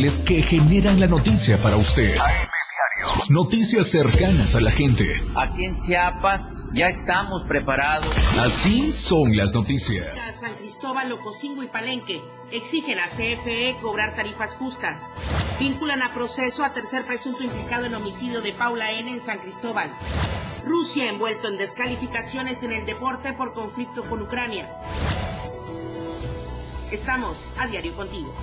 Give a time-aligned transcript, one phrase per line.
[0.00, 2.14] que generan la noticia para usted.
[3.28, 5.04] Noticias cercanas a la gente.
[5.36, 8.10] Aquí en Chiapas ya estamos preparados.
[8.38, 10.40] Así son las noticias.
[10.40, 15.02] San Cristóbal, Lococingo y Palenque exigen a CFE cobrar tarifas justas.
[15.58, 19.10] Vinculan a proceso a tercer presunto implicado en homicidio de Paula N.
[19.10, 19.92] en San Cristóbal.
[20.64, 24.66] Rusia envuelto en descalificaciones en el deporte por conflicto con Ucrania.
[26.90, 28.34] Estamos a diario contigo.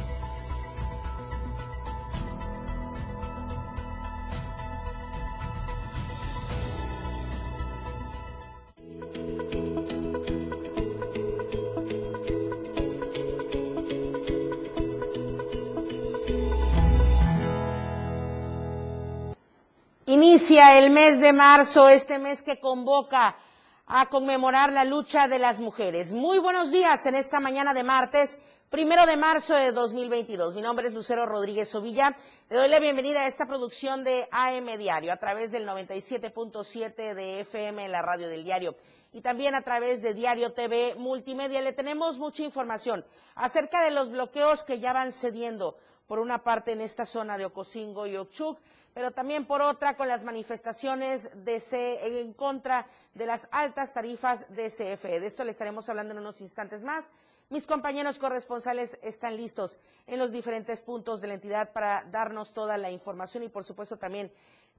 [20.17, 23.35] Inicia el mes de marzo, este mes que convoca
[23.85, 26.11] a conmemorar la lucha de las mujeres.
[26.11, 28.39] Muy buenos días en esta mañana de martes,
[28.71, 30.55] primero de marzo de 2022.
[30.55, 32.17] Mi nombre es Lucero Rodríguez Ovilla.
[32.49, 37.41] Le doy la bienvenida a esta producción de AM Diario a través del 97.7 de
[37.41, 38.75] FM la radio del diario
[39.13, 41.61] y también a través de Diario TV Multimedia.
[41.61, 46.71] Le tenemos mucha información acerca de los bloqueos que ya van cediendo por una parte
[46.71, 48.57] en esta zona de Ocosingo y Ochuc,
[48.97, 54.51] pero también por otra con las manifestaciones de C en contra de las altas tarifas
[54.55, 55.19] de CFE.
[55.19, 57.07] De esto le estaremos hablando en unos instantes más.
[57.49, 62.75] Mis compañeros corresponsales están listos en los diferentes puntos de la entidad para darnos toda
[62.79, 64.31] la información y, por supuesto, también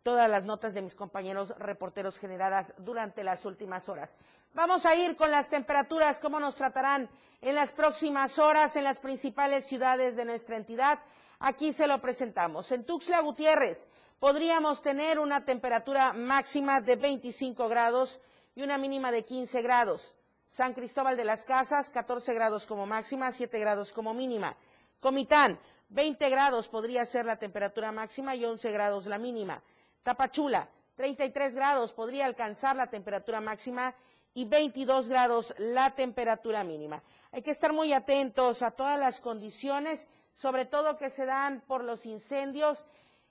[0.03, 4.17] todas las notas de mis compañeros reporteros generadas durante las últimas horas.
[4.53, 7.09] Vamos a ir con las temperaturas, cómo nos tratarán
[7.41, 10.99] en las próximas horas en las principales ciudades de nuestra entidad.
[11.41, 12.73] Aquí se lo presentamos.
[12.73, 13.87] En Tuxtla Gutiérrez
[14.19, 18.21] podríamos tener una temperatura máxima de 25 grados
[18.57, 20.15] y una mínima de 15 grados.
[20.49, 24.57] San Cristóbal de las Casas, 14 grados como máxima, 7 grados como mínima.
[24.99, 29.63] Comitán, 20 grados podría ser la temperatura máxima y 11 grados la mínima.
[30.03, 33.95] Tapachula, 33 grados podría alcanzar la temperatura máxima
[34.39, 37.03] y 22 grados la temperatura mínima.
[37.33, 41.83] Hay que estar muy atentos a todas las condiciones, sobre todo que se dan por
[41.83, 42.85] los incendios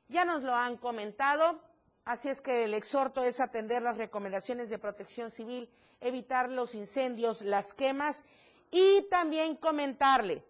[0.10, 1.62] ya nos lo han comentado,
[2.04, 5.70] así es que el exhorto es atender las recomendaciones de protección civil,
[6.02, 8.24] evitar los incendios, las quemas
[8.70, 10.44] y también comentarle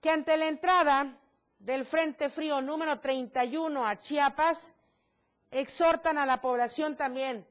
[0.00, 1.18] que ante la entrada
[1.58, 4.74] del Frente Frío número 31 a Chiapas,
[5.50, 7.46] exhortan a la población también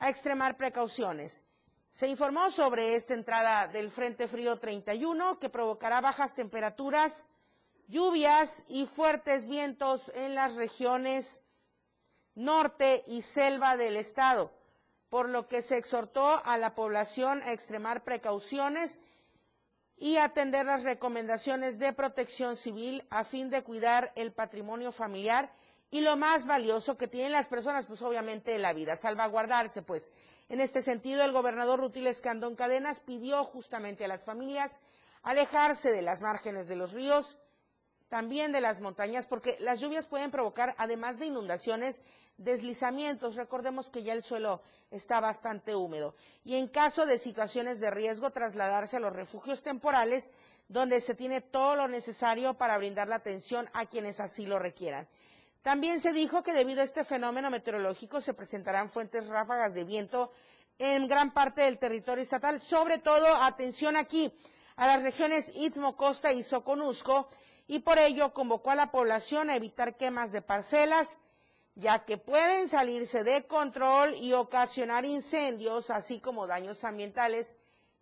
[0.00, 1.44] a extremar precauciones.
[1.86, 7.28] Se informó sobre esta entrada del Frente Frío 31 que provocará bajas temperaturas,
[7.86, 11.42] lluvias y fuertes vientos en las regiones
[12.34, 14.52] norte y selva del estado,
[15.08, 18.98] por lo que se exhortó a la población a extremar precauciones
[19.96, 25.52] y atender las recomendaciones de protección civil a fin de cuidar el patrimonio familiar
[25.90, 30.10] y lo más valioso que tienen las personas, pues obviamente la vida, salvaguardarse, pues.
[30.48, 34.80] En este sentido, el gobernador Rutil Escandón Cadenas pidió justamente a las familias
[35.22, 37.38] alejarse de las márgenes de los ríos,
[38.08, 42.02] también de las montañas, porque las lluvias pueden provocar, además de inundaciones,
[42.38, 43.36] deslizamientos.
[43.36, 46.16] Recordemos que ya el suelo está bastante húmedo.
[46.44, 50.32] Y en caso de situaciones de riesgo, trasladarse a los refugios temporales,
[50.68, 55.06] donde se tiene todo lo necesario para brindar la atención a quienes así lo requieran.
[55.62, 60.32] También se dijo que debido a este fenómeno meteorológico se presentarán fuentes ráfagas de viento
[60.78, 64.32] en gran parte del territorio estatal, sobre todo, atención aquí,
[64.76, 67.28] a las regiones Istmo, Costa y Soconusco,
[67.66, 71.18] y por ello convocó a la población a evitar quemas de parcelas,
[71.74, 77.56] ya que pueden salirse de control y ocasionar incendios, así como daños ambientales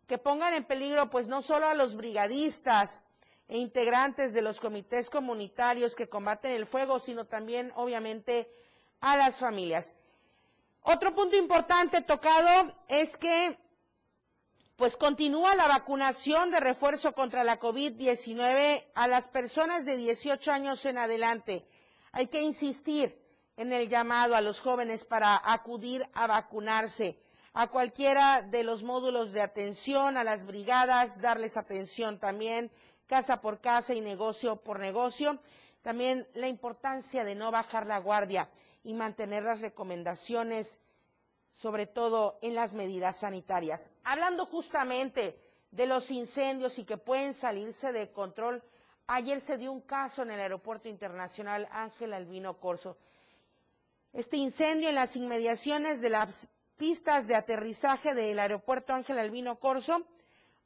[0.06, 3.02] que pongan en peligro pues no solo a los brigadistas
[3.48, 8.50] e integrantes de los comités comunitarios que combaten el fuego, sino también obviamente
[9.00, 9.94] a las familias.
[10.82, 13.58] Otro punto importante tocado es que
[14.76, 20.84] pues continúa la vacunación de refuerzo contra la COVID-19 a las personas de 18 años
[20.86, 21.66] en adelante.
[22.12, 23.20] Hay que insistir
[23.56, 27.18] en el llamado a los jóvenes para acudir a vacunarse
[27.54, 32.70] a cualquiera de los módulos de atención, a las brigadas, darles atención también,
[33.08, 35.38] casa por casa y negocio por negocio.
[35.82, 38.48] También la importancia de no bajar la guardia
[38.84, 40.80] y mantener las recomendaciones
[41.52, 43.90] sobre todo en las medidas sanitarias.
[44.04, 45.36] Hablando justamente
[45.72, 48.62] de los incendios y que pueden salirse de control,
[49.08, 52.96] ayer se dio un caso en el Aeropuerto Internacional Ángel Albino Corso.
[54.12, 60.06] Este incendio en las inmediaciones de las pistas de aterrizaje del Aeropuerto Ángel Albino Corso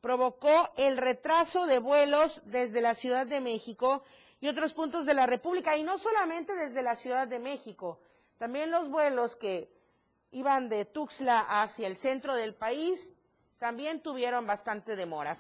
[0.03, 4.03] provocó el retraso de vuelos desde la Ciudad de México
[4.41, 8.01] y otros puntos de la República, y no solamente desde la Ciudad de México,
[8.37, 9.71] también los vuelos que
[10.33, 13.15] iban de Tuxtla hacia el centro del país
[13.59, 15.37] también tuvieron bastante demora.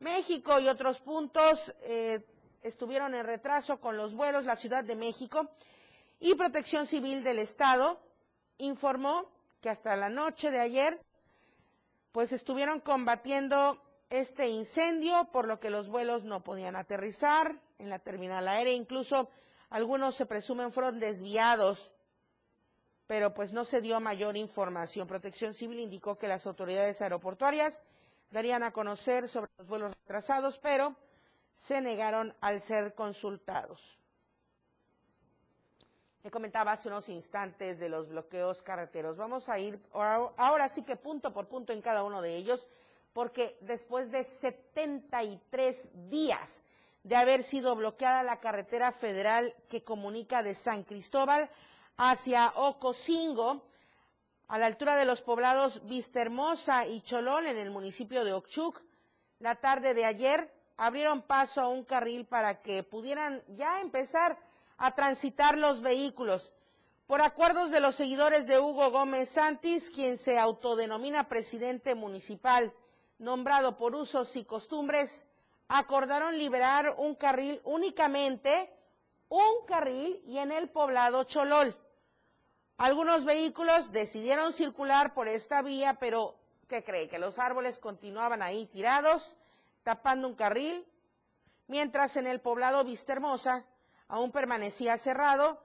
[0.00, 2.20] México y otros puntos eh,
[2.62, 5.48] estuvieron en retraso con los vuelos, la Ciudad de México
[6.20, 7.98] y Protección Civil del Estado
[8.58, 9.30] informó
[9.62, 11.00] que hasta la noche de ayer
[12.12, 13.80] pues estuvieron combatiendo
[14.10, 19.28] este incendio, por lo que los vuelos no podían aterrizar en la terminal aérea, incluso
[19.70, 21.94] algunos se presumen fueron desviados,
[23.06, 25.06] pero pues no se dio mayor información.
[25.06, 27.82] Protección Civil indicó que las autoridades aeroportuarias
[28.30, 30.94] darían a conocer sobre los vuelos retrasados, pero
[31.54, 33.98] se negaron al ser consultados.
[36.22, 39.16] Le comentaba hace unos instantes de los bloqueos carreteros.
[39.16, 42.66] Vamos a ir ahora sí que punto por punto en cada uno de ellos,
[43.14, 46.64] porque después de 73 días
[47.04, 51.48] de haber sido bloqueada la carretera federal que comunica de San Cristóbal
[51.96, 53.62] hacia Ocosingo,
[54.48, 58.82] a la altura de los poblados Vistahermosa y Cholol, en el municipio de Ochuc,
[59.38, 64.36] la tarde de ayer abrieron paso a un carril para que pudieran ya empezar
[64.76, 66.52] a transitar los vehículos.
[67.06, 72.72] Por acuerdos de los seguidores de Hugo Gómez Santis, quien se autodenomina presidente municipal,
[73.18, 75.26] nombrado por usos y costumbres,
[75.68, 78.72] acordaron liberar un carril únicamente,
[79.28, 81.76] un carril y en el poblado Cholol.
[82.76, 86.36] Algunos vehículos decidieron circular por esta vía, pero
[86.68, 87.08] ¿qué cree?
[87.08, 89.36] Que los árboles continuaban ahí tirados,
[89.82, 90.86] tapando un carril,
[91.66, 93.64] mientras en el poblado Vistahermosa
[94.08, 95.64] aún permanecía cerrado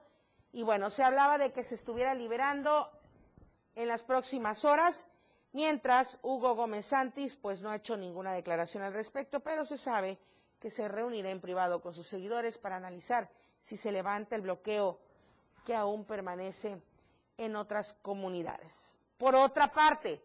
[0.52, 2.90] y bueno, se hablaba de que se estuviera liberando
[3.74, 5.06] en las próximas horas,
[5.52, 10.18] mientras Hugo Gómez Santis pues no ha hecho ninguna declaración al respecto, pero se sabe
[10.58, 13.30] que se reunirá en privado con sus seguidores para analizar
[13.60, 14.98] si se levanta el bloqueo
[15.64, 16.80] que aún permanece
[17.38, 18.98] en otras comunidades.
[19.16, 20.22] Por otra parte,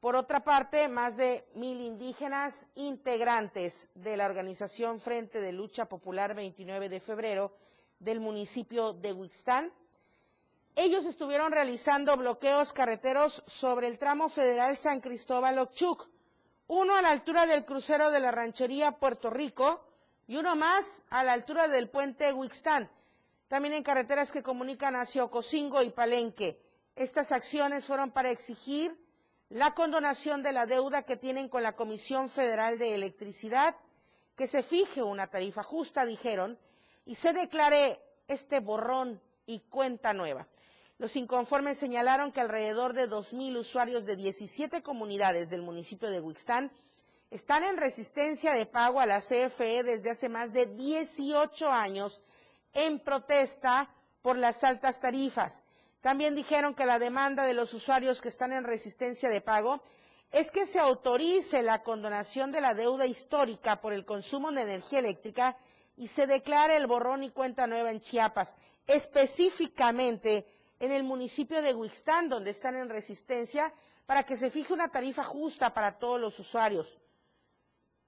[0.00, 6.34] por otra parte, más de mil indígenas integrantes de la organización Frente de Lucha Popular
[6.34, 7.52] 29 de febrero
[7.98, 9.72] del municipio de Huixtán,
[10.76, 16.08] ellos estuvieron realizando bloqueos carreteros sobre el tramo federal San Cristóbal Ochuc,
[16.66, 19.84] uno a la altura del crucero de la ranchería Puerto Rico
[20.26, 22.90] y uno más a la altura del puente Huixtán,
[23.48, 26.60] también en carreteras que comunican hacia Ocosingo y Palenque.
[26.96, 28.98] Estas acciones fueron para exigir
[29.50, 33.76] la condonación de la deuda que tienen con la Comisión Federal de Electricidad,
[34.34, 36.58] que se fije una tarifa justa, dijeron,
[37.04, 40.46] y se declare este borrón y cuenta nueva.
[40.98, 46.70] Los inconformes señalaron que alrededor de 2.000 usuarios de 17 comunidades del municipio de Huixtán
[47.30, 52.22] están en resistencia de pago a la CFE desde hace más de 18 años
[52.72, 53.90] en protesta
[54.22, 55.64] por las altas tarifas
[56.04, 59.80] también dijeron que la demanda de los usuarios que están en resistencia de pago
[60.32, 64.98] es que se autorice la condonación de la deuda histórica por el consumo de energía
[64.98, 65.56] eléctrica
[65.96, 68.56] y se declare el borrón y cuenta nueva en Chiapas,
[68.86, 70.46] específicamente
[70.80, 73.72] en el municipio de Huixtán, donde están en resistencia,
[74.06, 76.98] para que se fije una tarifa justa para todos los usuarios.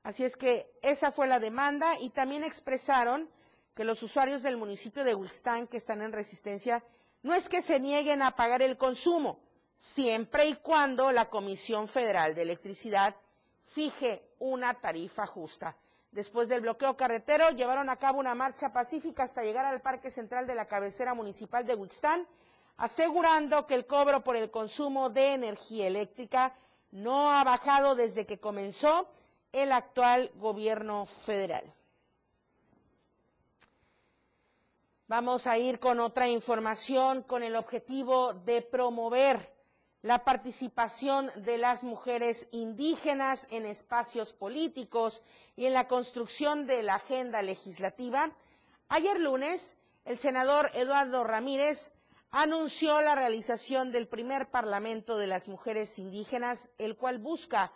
[0.03, 3.31] Así es que esa fue la demanda y también expresaron
[3.75, 6.85] que los usuarios del municipio de Huixtán que están en resistencia
[7.23, 9.41] no es que se nieguen a pagar el consumo,
[9.75, 13.17] siempre y cuando la Comisión Federal de Electricidad
[13.65, 15.77] fije una tarifa justa.
[16.11, 20.47] Después del bloqueo carretero, llevaron a cabo una marcha pacífica hasta llegar al Parque Central
[20.47, 22.27] de la cabecera municipal de Huixtán,
[22.79, 26.55] asegurando que el cobro por el consumo de energía eléctrica
[26.91, 29.09] no ha bajado desde que comenzó
[29.53, 31.73] el actual gobierno federal.
[35.09, 39.56] Vamos a ir con otra información con el objetivo de promover
[40.07, 45.21] la participación de las mujeres indígenas en espacios políticos
[45.57, 48.31] y en la construcción de la agenda legislativa.
[48.89, 51.93] Ayer lunes, el senador Eduardo Ramírez
[52.31, 57.73] anunció la realización del primer Parlamento de las Mujeres Indígenas, el cual busca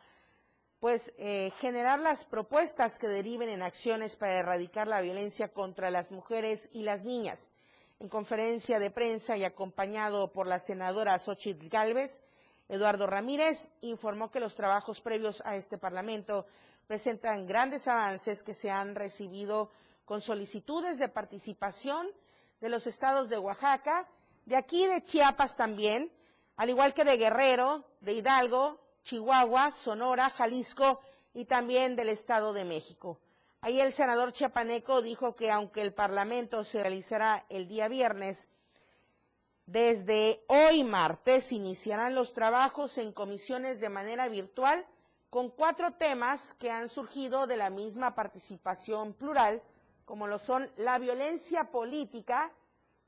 [0.79, 6.13] pues eh, generar las propuestas que deriven en acciones para erradicar la violencia contra las
[6.13, 7.51] mujeres y las niñas.
[8.01, 12.23] En conferencia de prensa y acompañado por la senadora Xochitl Gálvez,
[12.67, 16.47] Eduardo Ramírez informó que los trabajos previos a este Parlamento
[16.87, 19.71] presentan grandes avances que se han recibido
[20.07, 22.09] con solicitudes de participación
[22.63, 24.09] de los estados de Oaxaca,
[24.47, 26.11] de aquí de Chiapas también,
[26.57, 31.01] al igual que de Guerrero, de Hidalgo, Chihuahua, Sonora, Jalisco
[31.35, 33.21] y también del Estado de México.
[33.63, 38.49] Ahí el senador chiapaneco dijo que aunque el Parlamento se realizará el día viernes,
[39.67, 44.87] desde hoy martes iniciarán los trabajos en comisiones de manera virtual
[45.29, 49.63] con cuatro temas que han surgido de la misma participación plural,
[50.07, 52.51] como lo son la violencia política,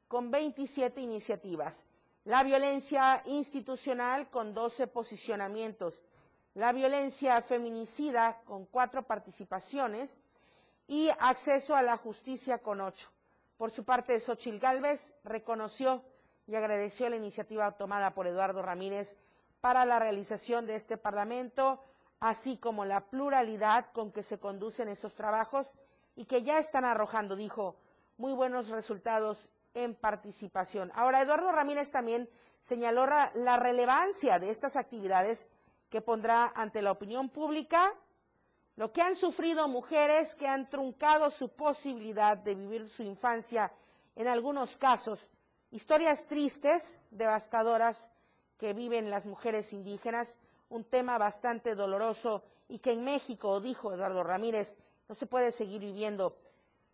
[0.06, 1.86] con 27 iniciativas,
[2.24, 6.04] la violencia institucional, con 12 posicionamientos,
[6.54, 10.20] la violencia feminicida, con cuatro participaciones,
[10.86, 13.10] y acceso a la justicia, con ocho.
[13.56, 16.04] Por su parte, Xochil Gálvez reconoció
[16.46, 19.16] y agradeció la iniciativa tomada por Eduardo Ramírez
[19.60, 21.82] para la realización de este Parlamento,
[22.20, 25.74] así como la pluralidad con que se conducen esos trabajos
[26.16, 27.76] y que ya están arrojando, dijo,
[28.16, 30.90] muy buenos resultados en participación.
[30.94, 35.48] Ahora, Eduardo Ramírez también señaló la relevancia de estas actividades
[35.88, 37.94] que pondrá ante la opinión pública
[38.76, 43.72] lo que han sufrido mujeres que han truncado su posibilidad de vivir su infancia,
[44.16, 45.30] en algunos casos,
[45.70, 48.10] historias tristes, devastadoras
[48.56, 50.38] que viven las mujeres indígenas,
[50.68, 55.80] un tema bastante doloroso y que en México, dijo Eduardo Ramírez, no se puede seguir
[55.80, 56.36] viviendo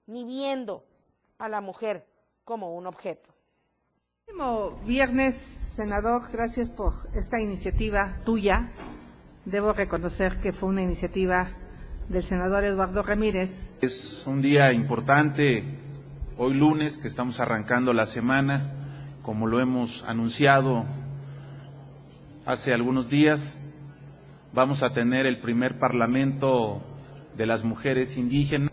[0.06, 0.84] ni viendo
[1.38, 2.06] a la mujer
[2.44, 3.28] como un objeto.
[4.26, 8.72] último viernes, senador, gracias por esta iniciativa tuya.
[9.44, 11.50] Debo reconocer que fue una iniciativa
[12.08, 13.50] del senador Eduardo Ramírez.
[13.82, 15.64] Es un día importante,
[16.36, 18.72] hoy lunes, que estamos arrancando la semana,
[19.22, 20.84] como lo hemos anunciado
[22.46, 23.60] hace algunos días,
[24.54, 26.82] vamos a tener el primer Parlamento
[27.36, 28.70] de las mujeres indígenas.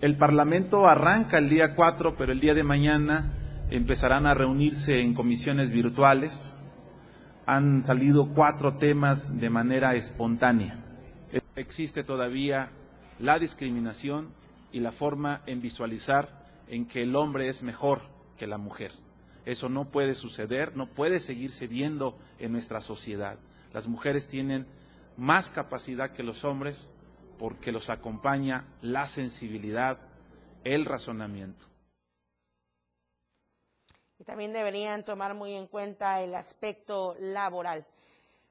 [0.00, 3.32] El Parlamento arranca el día 4, pero el día de mañana
[3.70, 6.54] empezarán a reunirse en comisiones virtuales.
[7.46, 10.84] Han salido cuatro temas de manera espontánea
[11.58, 12.70] existe todavía
[13.18, 14.32] la discriminación
[14.72, 18.02] y la forma en visualizar en que el hombre es mejor
[18.36, 18.92] que la mujer.
[19.44, 23.38] Eso no puede suceder, no puede seguirse viendo en nuestra sociedad.
[23.72, 24.66] Las mujeres tienen
[25.16, 26.92] más capacidad que los hombres
[27.38, 29.98] porque los acompaña la sensibilidad,
[30.64, 31.66] el razonamiento.
[34.18, 37.86] Y también deberían tomar muy en cuenta el aspecto laboral.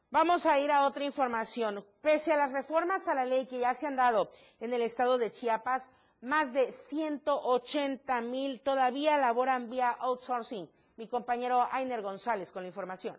[0.10, 1.84] Vamos a ir a otra información.
[2.02, 4.30] Pese a las reformas a la ley que ya se han dado
[4.62, 5.90] en el estado de Chiapas,
[6.22, 10.70] más de 180 mil todavía laboran vía outsourcing.
[10.96, 13.18] Mi compañero Ainer González con la información.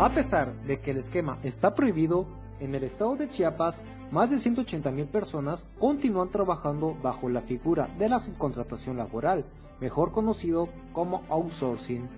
[0.00, 2.26] A pesar de que el esquema está prohibido,
[2.60, 7.88] en el estado de Chiapas, más de 180 mil personas continúan trabajando bajo la figura
[7.98, 9.44] de la subcontratación laboral,
[9.78, 12.08] mejor conocido como outsourcing.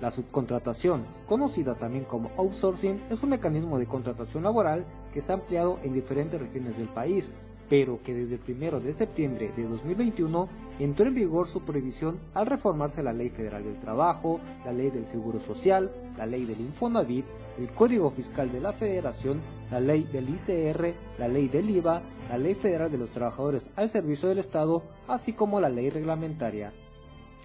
[0.00, 5.36] La subcontratación, conocida también como outsourcing, es un mecanismo de contratación laboral que se ha
[5.36, 7.30] ampliado en diferentes regiones del país,
[7.68, 10.48] pero que desde el 1 de septiembre de 2021
[10.78, 15.06] entró en vigor su prohibición al reformarse la Ley Federal del Trabajo, la Ley del
[15.06, 17.24] Seguro Social, la Ley del Infonavit,
[17.58, 22.38] el Código Fiscal de la Federación, la Ley del ICR, la Ley del IVA, la
[22.38, 26.72] Ley Federal de los Trabajadores al Servicio del Estado, así como la Ley Reglamentaria.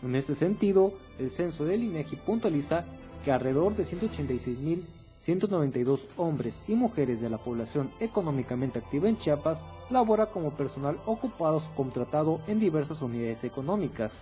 [0.03, 2.85] En este sentido, el censo del INEGI puntualiza
[3.23, 10.25] que alrededor de 186.192 hombres y mujeres de la población económicamente activa en Chiapas labora
[10.27, 14.17] como personal ocupado contratado en diversas unidades económicas.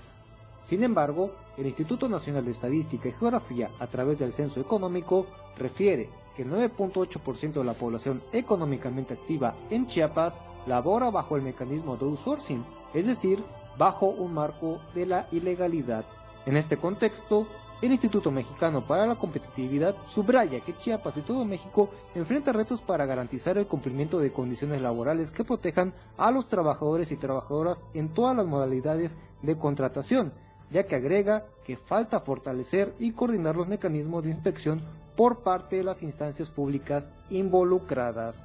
[0.63, 6.09] Sin embargo, el Instituto Nacional de Estadística y Geografía, a través del censo económico, refiere
[6.35, 12.03] que el 9.8% de la población económicamente activa en Chiapas labora bajo el mecanismo de
[12.05, 13.41] outsourcing, es decir,
[13.79, 16.03] bajo un marco de la ilegalidad.
[16.45, 17.47] En este contexto,
[17.81, 23.05] el Instituto Mexicano para la Competitividad subraya que Chiapas y todo México enfrenta retos para
[23.05, 28.35] garantizar el cumplimiento de condiciones laborales que protejan a los trabajadores y trabajadoras en todas
[28.35, 30.33] las modalidades de contratación,
[30.71, 34.81] ya que agrega que falta fortalecer y coordinar los mecanismos de inspección
[35.15, 38.43] por parte de las instancias públicas involucradas.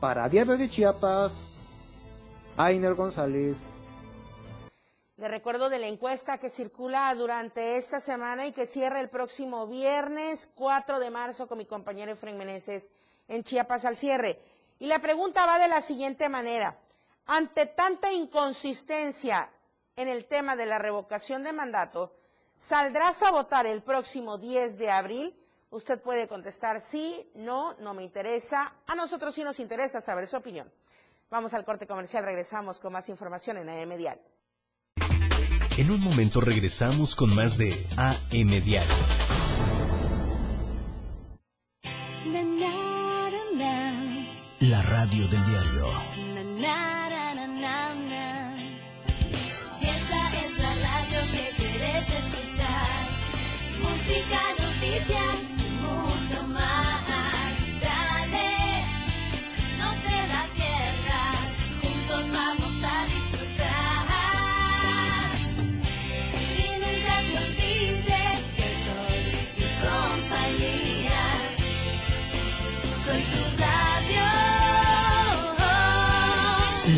[0.00, 1.32] Para Diario de Chiapas,
[2.56, 3.78] Ainer González.
[5.22, 9.68] Le recuerdo de la encuesta que circula durante esta semana y que cierra el próximo
[9.68, 12.90] viernes 4 de marzo con mi compañero Efraín Meneses
[13.28, 14.40] en Chiapas al cierre.
[14.80, 16.76] Y la pregunta va de la siguiente manera.
[17.26, 19.48] Ante tanta inconsistencia
[19.94, 22.16] en el tema de la revocación de mandato,
[22.56, 25.40] ¿saldrás a votar el próximo 10 de abril?
[25.70, 28.74] Usted puede contestar sí, no, no me interesa.
[28.88, 30.68] A nosotros sí nos interesa saber su opinión.
[31.30, 34.41] Vamos al corte comercial, regresamos con más información en AM Diario.
[35.78, 38.90] En un momento regresamos con más de AM Diario.
[44.60, 46.91] La radio del diario.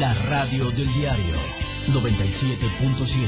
[0.04, 1.34] La radio del diario
[1.86, 3.26] 97.7.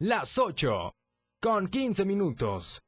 [0.00, 0.92] Las 8
[1.40, 2.82] con 15 minutos.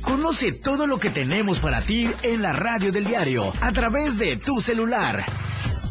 [0.00, 4.38] Conoce todo lo que tenemos para ti en la radio del diario a través de
[4.38, 5.45] tu celular.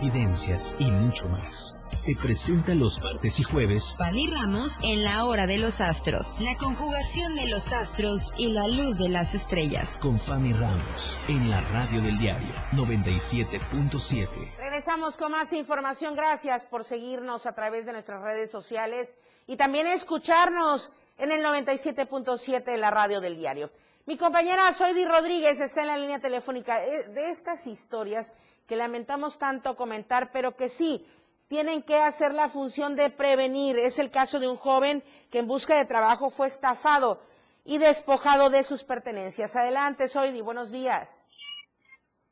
[0.00, 1.76] Evidencias y mucho más.
[2.04, 6.38] Te presenta los martes y jueves Pali Ramos en la hora de los astros.
[6.40, 9.96] La conjugación de los astros y la luz de las estrellas.
[9.98, 14.28] con Fanny Ramos en la radio del diario 97.7.
[14.58, 16.14] Regresamos con más información.
[16.14, 22.64] Gracias por seguirnos a través de nuestras redes sociales y también escucharnos en el 97.7
[22.64, 23.70] de la radio del diario.
[24.06, 28.34] Mi compañera Soidi Rodríguez está en la línea telefónica de estas historias
[28.68, 31.02] que lamentamos tanto comentar, pero que sí
[31.48, 33.76] tienen que hacer la función de prevenir.
[33.78, 37.18] Es el caso de un joven que en busca de trabajo fue estafado
[37.64, 39.56] y despojado de sus pertenencias.
[39.56, 41.26] Adelante, Soidi, buenos días.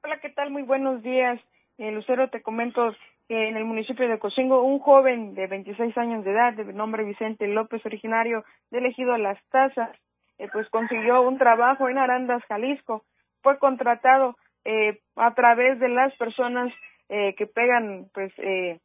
[0.04, 0.50] Hola, ¿qué tal?
[0.50, 1.40] Muy buenos días.
[1.78, 2.94] Eh, Lucero, te comento
[3.28, 7.02] que en el municipio de Cocingo, un joven de 26 años de edad, de nombre
[7.02, 9.96] Vicente López, originario del ejido Las Tazas,
[10.42, 13.04] eh, pues consiguió un trabajo en Arandas, Jalisco.
[13.42, 16.72] Fue contratado eh, a través de las personas
[17.08, 18.80] eh, que pegan, pues, eh,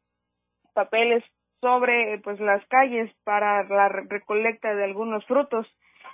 [0.74, 1.24] papeles
[1.60, 5.66] sobre pues las calles para la re- recolecta de algunos frutos.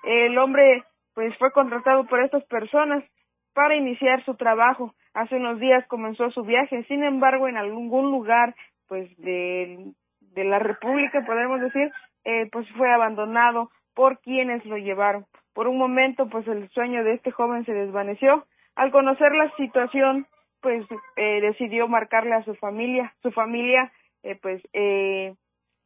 [0.04, 3.04] El hombre pues fue contratado por estas personas
[3.52, 4.94] para iniciar su trabajo.
[5.12, 8.54] Hace unos días comenzó su viaje, sin embargo, en algún lugar
[8.88, 11.90] pues de, de la República, podemos decir,
[12.24, 15.26] eh, pues fue abandonado por quienes lo llevaron.
[15.52, 18.44] Por un momento, pues el sueño de este joven se desvaneció.
[18.74, 20.26] Al conocer la situación,
[20.60, 20.84] pues
[21.16, 23.14] eh, decidió marcarle a su familia.
[23.22, 25.34] Su familia, eh, pues, eh,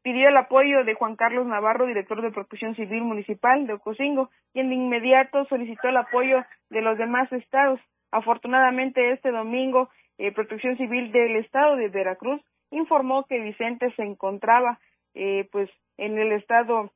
[0.02, 4.68] pidió el apoyo de Juan Carlos Navarro, director de Protección Civil Municipal de Ocosingo, quien
[4.70, 7.80] de inmediato solicitó el apoyo de los demás estados.
[8.10, 12.40] Afortunadamente, este domingo, eh, Protección Civil del Estado de Veracruz
[12.70, 14.78] informó que Vicente se encontraba,
[15.14, 16.90] eh, pues, en el estado,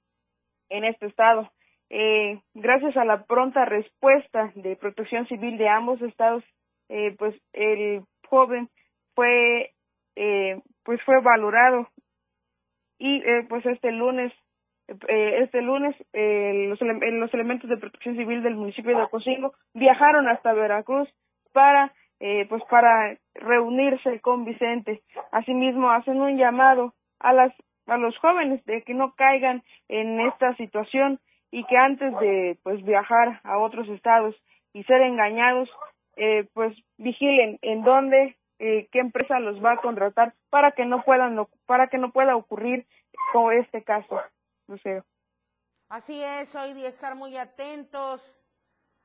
[0.72, 1.50] en este estado.
[1.90, 6.42] Eh, gracias a la pronta respuesta de Protección Civil de ambos estados,
[6.88, 8.68] eh, pues, el joven
[9.14, 9.70] fue,
[10.16, 11.86] eh, pues, fue valorado
[12.98, 14.32] y eh, pues este lunes
[15.08, 19.54] eh, este lunes eh, los, ele- los elementos de protección civil del municipio de Ocosingo
[19.74, 21.08] viajaron hasta Veracruz
[21.52, 21.92] para
[22.48, 27.52] pues para reunirse con Vicente asimismo hacen un llamado a las
[27.86, 32.82] a los jóvenes de que no caigan en esta situación y que antes de pues
[32.84, 34.34] viajar a otros estados
[34.72, 35.68] y ser engañados,
[36.16, 41.02] eh, pues vigilen en dónde, eh, qué empresa los va a contratar para que no
[41.02, 42.86] puedan, para que no pueda ocurrir
[43.32, 44.20] como este caso,
[44.66, 45.04] Lucero.
[45.88, 48.42] Así es, hoy estar muy atentos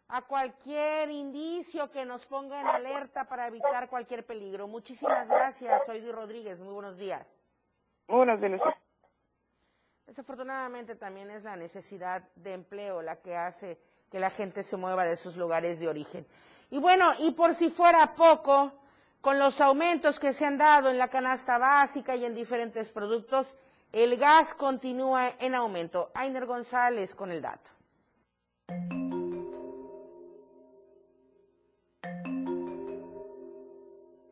[0.09, 4.67] a cualquier indicio que nos ponga en alerta para evitar cualquier peligro.
[4.67, 7.36] Muchísimas gracias, soy Di Rodríguez, muy buenos días.
[8.07, 8.61] Buenos días.
[10.05, 13.77] Desafortunadamente también es la necesidad de empleo la que hace
[14.09, 16.25] que la gente se mueva de sus lugares de origen.
[16.69, 18.71] Y bueno, y por si fuera poco,
[19.19, 23.53] con los aumentos que se han dado en la canasta básica y en diferentes productos,
[23.91, 26.11] el gas continúa en aumento.
[26.13, 27.71] Ainer González con el dato.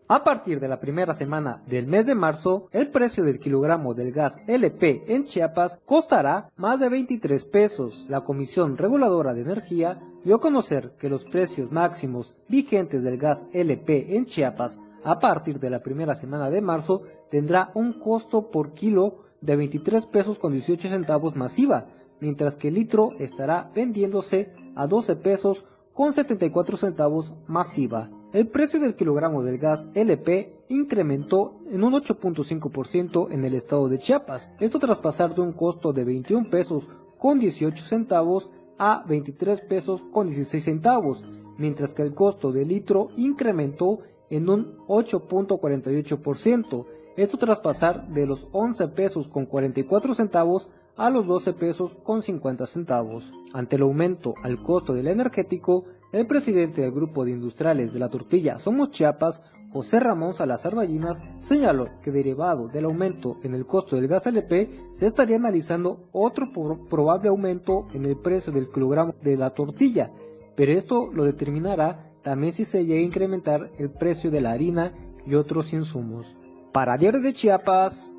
[0.08, 4.12] A partir de la primera semana del mes de marzo, el precio del kilogramo del
[4.12, 8.06] gas LP en Chiapas costará más de 23 pesos.
[8.08, 13.48] La Comisión Reguladora de Energía dio a conocer que los precios máximos vigentes del gas
[13.52, 18.76] LP en Chiapas a partir de la primera semana de marzo tendrá un costo por
[18.76, 21.88] kilo de 23 pesos con 18 centavos masiva,
[22.20, 28.12] mientras que el litro estará vendiéndose a 12 pesos con 74 centavos masiva.
[28.36, 33.98] El precio del kilogramo del gas LP incrementó en un 8.5% en el estado de
[33.98, 36.86] Chiapas, esto tras pasar de un costo de 21 pesos
[37.18, 41.24] con 18 centavos a 23 pesos con 16 centavos,
[41.58, 48.50] mientras que el costo del litro incrementó en un 8.48%, esto tras pasar de los
[48.52, 53.32] 11 pesos con 44 centavos a los 12 pesos con 50 centavos.
[53.54, 58.10] Ante el aumento al costo del energético, el presidente del grupo de industriales de la
[58.10, 63.98] tortilla Somos Chiapas, José Ramón Salazar Ballinas, señaló que derivado del aumento en el costo
[63.98, 66.50] del gas LP, se estaría analizando otro
[66.90, 70.12] probable aumento en el precio del kilogramo de la tortilla,
[70.56, 74.94] pero esto lo determinará también si se llega a incrementar el precio de la harina
[75.26, 76.34] y otros insumos.
[76.72, 78.16] Para Diario de Chiapas,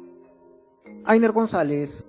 [1.06, 2.06] Ainer González.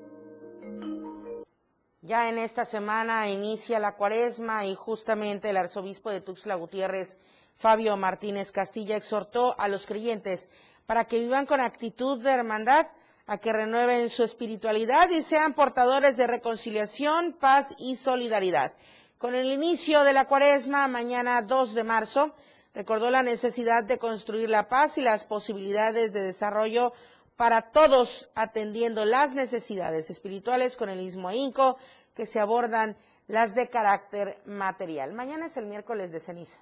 [2.07, 7.17] Ya en esta semana inicia la cuaresma y justamente el arzobispo de Tuxtla Gutiérrez,
[7.57, 10.47] Fabio Martínez Castilla, exhortó a los creyentes
[10.85, 12.87] para que vivan con actitud de hermandad,
[13.25, 18.71] a que renueven su espiritualidad y sean portadores de reconciliación, paz y solidaridad.
[19.17, 22.33] Con el inicio de la cuaresma, mañana 2 de marzo,
[22.73, 26.93] recordó la necesidad de construir la paz y las posibilidades de desarrollo
[27.37, 31.77] para todos, atendiendo las necesidades espirituales con el mismo ahínco
[32.15, 32.97] que se abordan
[33.27, 35.13] las de carácter material.
[35.13, 36.59] Mañana es el miércoles de ceniza.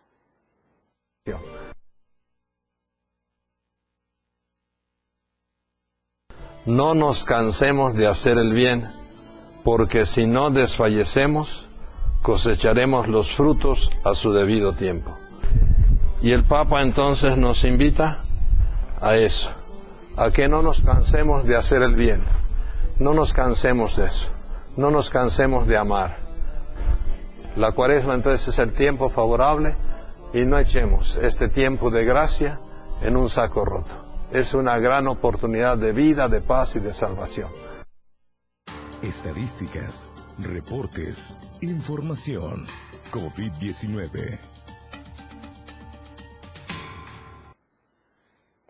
[6.65, 8.91] No nos cansemos de hacer el bien,
[9.63, 11.67] porque si no desfallecemos,
[12.21, 15.15] cosecharemos los frutos a su debido tiempo.
[16.21, 18.25] Y el Papa entonces nos invita
[18.99, 19.64] a eso
[20.17, 22.23] a que no nos cansemos de hacer el bien,
[22.99, 24.27] no nos cansemos de eso,
[24.77, 26.17] no nos cansemos de amar.
[27.55, 29.75] La cuaresma entonces es el tiempo favorable
[30.33, 32.59] y no echemos este tiempo de gracia
[33.01, 34.05] en un saco roto.
[34.31, 37.49] Es una gran oportunidad de vida, de paz y de salvación.
[39.01, 40.07] Estadísticas,
[40.39, 42.65] reportes, información.
[43.11, 44.54] COVID-19.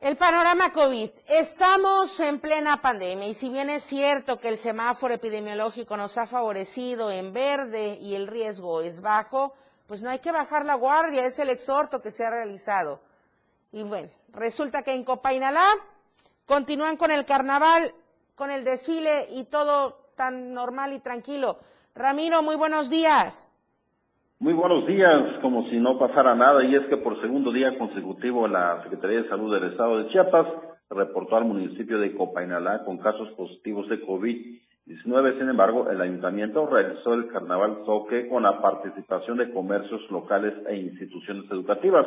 [0.06, 1.10] El panorama COVID.
[1.26, 6.28] Estamos en plena pandemia y si bien es cierto que el semáforo epidemiológico nos ha
[6.28, 9.56] favorecido en verde y el riesgo es bajo,
[9.88, 13.02] pues no hay que bajar la guardia, es el exhorto que se ha realizado.
[13.72, 15.68] Y bueno, resulta que en Copainalá
[16.46, 17.92] continúan con el carnaval,
[18.36, 21.58] con el desfile y todo tan normal y tranquilo.
[21.96, 23.50] Ramiro, muy buenos días.
[24.38, 28.50] Muy buenos días, como si no pasara nada, y es que por segundo día consecutivo
[28.50, 30.46] la Secretaría de Salud del Estado de Chiapas
[30.90, 35.38] reportó al municipio de Copainalá con casos positivos de COVID-19.
[35.40, 40.76] Sin embargo, el ayuntamiento realizó el carnaval Zoque con la participación de comercios locales e
[40.76, 42.06] instituciones educativas.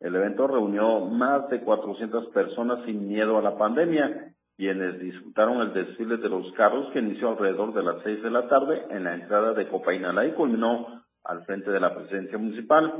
[0.00, 5.72] El evento reunió más de 400 personas sin miedo a la pandemia, quienes disfrutaron el
[5.72, 9.14] desfile de los carros que inició alrededor de las seis de la tarde en la
[9.14, 12.92] entrada de Copainalá y culminó al frente de la presidencia municipal.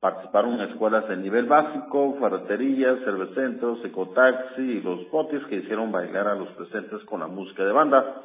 [0.00, 6.34] Participaron escuelas de nivel básico, ferreterías, cervecentros, ecotaxi y los botis que hicieron bailar a
[6.34, 8.22] los presentes con la música de banda.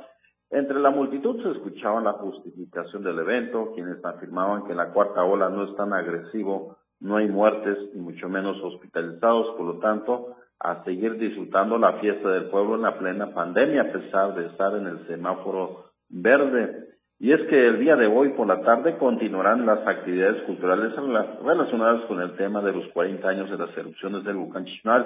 [0.49, 5.49] Entre la multitud se escuchaba la justificación del evento, quienes afirmaban que la cuarta ola
[5.49, 10.83] no es tan agresivo, no hay muertes y mucho menos hospitalizados, por lo tanto, a
[10.83, 14.87] seguir disfrutando la fiesta del pueblo en la plena pandemia, a pesar de estar en
[14.87, 16.86] el semáforo verde.
[17.19, 21.39] Y es que el día de hoy por la tarde continuarán las actividades culturales rela-
[21.43, 25.01] relacionadas con el tema de los 40 años de las erupciones del volcán Chismal,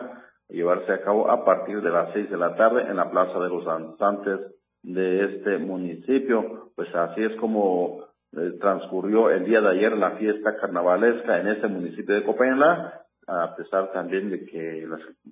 [0.50, 3.39] a llevarse a cabo a partir de las 6 de la tarde en la Plaza
[3.39, 4.39] de los Danzantes
[4.84, 6.71] de este municipio.
[6.76, 8.04] Pues así es como
[8.36, 13.56] eh, transcurrió el día de ayer la fiesta carnavalesca en este municipio de Copainalá, a
[13.56, 14.86] pesar también de que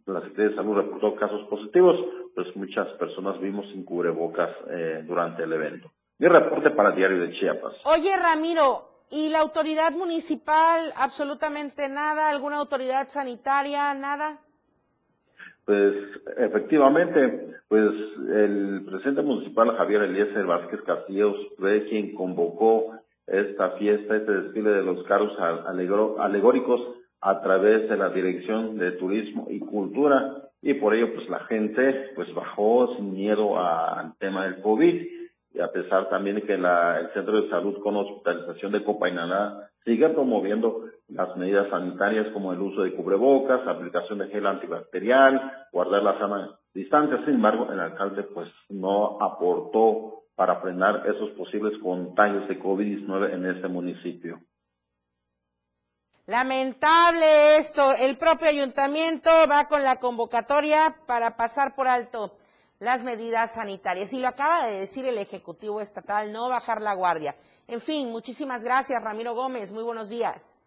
[0.08, 1.98] la Secretaría de Salud reportó casos positivos,
[2.36, 5.92] pues muchas personas vimos sin cubrebocas eh, durante el evento.
[6.20, 7.76] Mi reporte para diario de Chiapas.
[7.86, 12.30] Oye, Ramiro, ¿y la autoridad municipal absolutamente nada?
[12.30, 13.94] ¿Alguna autoridad sanitaria?
[13.94, 14.38] Nada.
[15.64, 15.96] Pues
[16.38, 17.92] efectivamente, pues
[18.36, 24.82] el presidente municipal Javier Eliezer Vázquez Castillos fue quien convocó esta fiesta, este desfile de
[24.82, 26.82] los carros alegóricos
[27.22, 32.12] a través de la Dirección de Turismo y Cultura y por ello pues la gente
[32.16, 35.19] pues bajó sin miedo al tema del COVID
[35.54, 40.10] y a pesar también que la- el Centro de Salud con Hospitalización de Copainalá sigue
[40.10, 46.20] promoviendo las medidas sanitarias como el uso de cubrebocas, aplicación de gel antibacterial, guardar la
[46.20, 47.18] sana distancia.
[47.26, 53.46] Sin embargo, el alcalde pues no aportó para frenar esos posibles contagios de COVID-19 en
[53.48, 54.40] este municipio.
[56.28, 57.82] Lamentable esto.
[58.00, 62.34] El propio ayuntamiento va con la convocatoria para pasar por alto
[62.80, 64.14] las medidas sanitarias.
[64.14, 67.36] Y lo acaba de decir el Ejecutivo Estatal, no bajar la guardia.
[67.68, 69.72] En fin, muchísimas gracias, Ramiro Gómez.
[69.74, 70.62] Muy buenos días.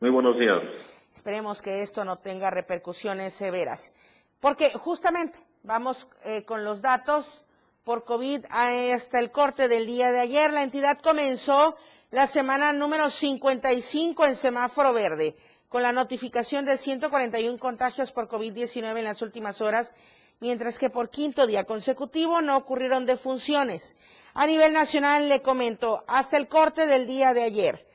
[0.00, 0.72] Muy buenos días.
[1.14, 3.92] Esperemos que esto no tenga repercusiones severas.
[4.40, 7.44] Porque justamente vamos eh, con los datos
[7.84, 10.52] por COVID hasta el corte del día de ayer.
[10.52, 11.76] La entidad comenzó
[12.10, 15.36] la semana número 55 en semáforo verde,
[15.68, 19.94] con la notificación de 141 contagios por COVID-19 en las últimas horas,
[20.40, 23.96] mientras que por quinto día consecutivo no ocurrieron defunciones.
[24.34, 27.86] A nivel nacional, le comento, hasta el corte del día de ayer,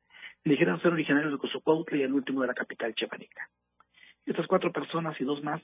[0.46, 3.50] dijeron ser originarios de Cozocuautla y el último de la capital chiapaneca.
[4.26, 5.62] Estas cuatro personas y dos más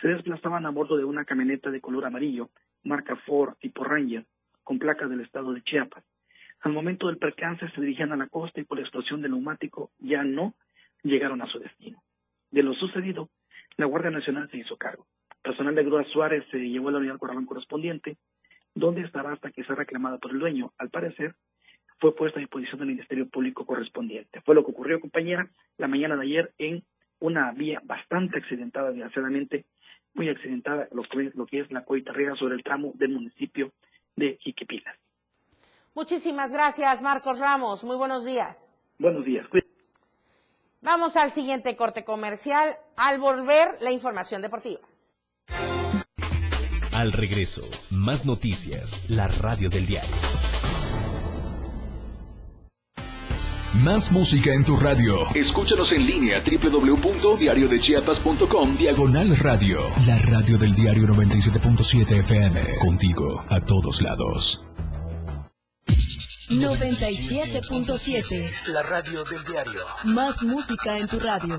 [0.00, 2.50] se desplazaban a bordo de una camioneta de color amarillo,
[2.82, 4.24] marca Ford tipo Ranger,
[4.62, 6.04] con placas del estado de Chiapas.
[6.60, 9.90] Al momento del percance se dirigían a la costa y por la explosión del neumático
[9.98, 10.54] ya no
[11.02, 12.02] llegaron a su destino.
[12.50, 13.28] De lo sucedido,
[13.76, 15.06] la Guardia Nacional se hizo cargo.
[15.42, 18.16] Personal de Grúa Suárez se llevó a la unidad corralón correspondiente,
[18.76, 20.72] donde estará hasta que sea reclamada por el dueño.
[20.78, 21.34] Al parecer,
[21.98, 24.42] fue puesta a disposición del Ministerio Público correspondiente.
[24.42, 26.84] Fue lo que ocurrió, compañera, la mañana de ayer en
[27.18, 29.64] una vía bastante accidentada, desgraciadamente,
[30.12, 31.84] muy accidentada, lo que, lo que es la
[32.38, 33.72] sobre el tramo del municipio
[34.14, 34.94] de Jiquipilas.
[35.94, 37.82] Muchísimas gracias, Marcos Ramos.
[37.82, 38.78] Muy buenos días.
[38.98, 39.46] Buenos días.
[40.82, 42.68] Vamos al siguiente corte comercial.
[42.96, 44.80] Al volver, la información deportiva.
[46.96, 50.08] Al regreso, más noticias, la radio del diario.
[53.74, 55.20] Más música en tu radio.
[55.34, 59.80] Escúchanos en línea www.diariodechiapas.com Diagonal Radio.
[60.06, 62.78] La radio del diario 97.7 FM.
[62.80, 64.66] Contigo a todos lados.
[66.48, 68.50] 97.7.
[68.68, 69.82] La radio del diario.
[70.04, 71.58] Más música en tu radio.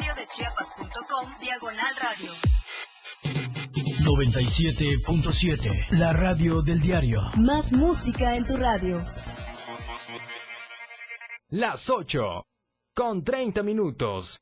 [0.00, 2.30] www.diariodechiapas.com Diagonal Radio.
[4.02, 5.90] 97.7.
[5.90, 7.20] La radio del diario.
[7.36, 9.02] Más música en tu radio.
[11.50, 12.46] Las 8
[12.94, 14.40] con 30 minutos.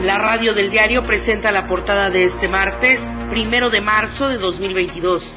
[0.00, 3.00] La radio del diario presenta la portada de este martes,
[3.30, 5.34] primero de marzo de 2022.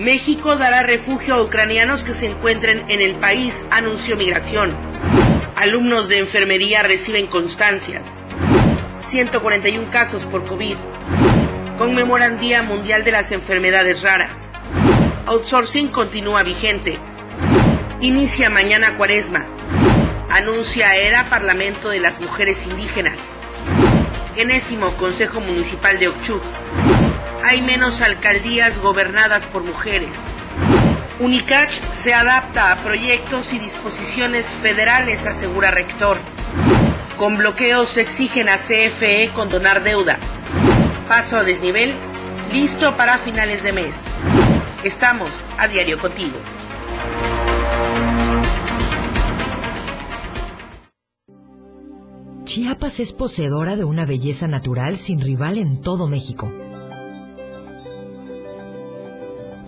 [0.00, 4.74] México dará refugio a ucranianos que se encuentren en el país, anunció Migración.
[5.56, 8.06] Alumnos de enfermería reciben constancias.
[9.00, 10.76] 141 casos por COVID.
[11.76, 14.48] Conmemoran Día Mundial de las Enfermedades Raras.
[15.26, 16.98] Outsourcing continúa vigente.
[18.00, 19.46] Inicia mañana cuaresma.
[20.30, 23.18] Anuncia ERA Parlamento de las Mujeres Indígenas.
[24.34, 26.42] Enésimo Consejo Municipal de Ochuc.
[27.42, 30.14] Hay menos alcaldías gobernadas por mujeres.
[31.20, 36.18] Unicach se adapta a proyectos y disposiciones federales, asegura rector.
[37.16, 40.18] Con bloqueos exigen a CFE condonar deuda.
[41.08, 41.96] Paso a desnivel,
[42.52, 43.94] listo para finales de mes.
[44.84, 46.38] Estamos a diario contigo.
[52.44, 56.50] Chiapas es poseedora de una belleza natural sin rival en todo México.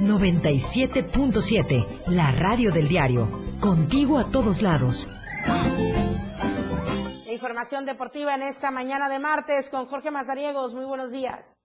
[0.00, 3.28] 97.7, la radio del diario.
[3.60, 5.10] Contigo a todos lados.
[7.26, 10.74] La información deportiva en esta mañana de martes con Jorge Mazariegos.
[10.74, 11.58] Muy buenos días.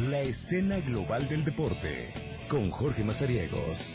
[0.00, 2.14] La escena global del deporte
[2.48, 3.94] con Jorge Mazariegos.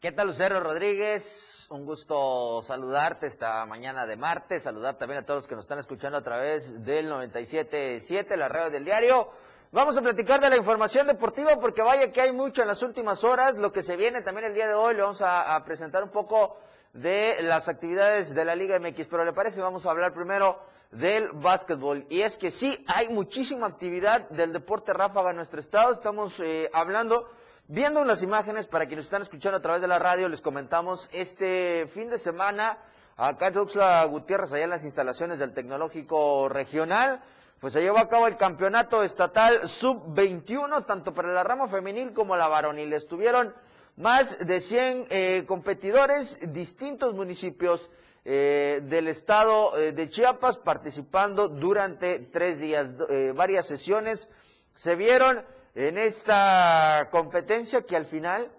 [0.00, 1.55] ¿Qué tal, Lucero Rodríguez?
[1.68, 5.80] Un gusto saludarte esta mañana de martes, saludar también a todos los que nos están
[5.80, 9.28] escuchando a través del 97.7, la radio del diario.
[9.72, 13.24] Vamos a platicar de la información deportiva porque vaya que hay mucho en las últimas
[13.24, 13.56] horas.
[13.56, 16.56] Lo que se viene también el día de hoy, le vamos a, presentar un poco
[16.92, 20.60] de las actividades de la Liga MX, pero le parece, vamos a hablar primero
[20.92, 22.06] del básquetbol.
[22.10, 25.92] Y es que sí, hay muchísima actividad del deporte ráfaga en nuestro estado.
[25.92, 27.28] Estamos eh, hablando,
[27.68, 31.86] viendo unas imágenes para quienes están escuchando a través de la radio, les comentamos este
[31.92, 32.78] fin de semana
[33.16, 37.22] acá en Tuxtla Gutiérrez, allá en las instalaciones del Tecnológico Regional.
[37.60, 42.36] Pues se llevó a cabo el campeonato estatal sub-21, tanto para la rama femenil como
[42.36, 42.92] la varonil.
[42.92, 43.54] Estuvieron
[43.96, 47.90] más de 100 eh, competidores, distintos municipios
[48.28, 54.28] eh, del estado eh, de Chiapas participando durante tres días, eh, varias sesiones
[54.74, 55.44] se vieron
[55.76, 58.50] en esta competencia que al final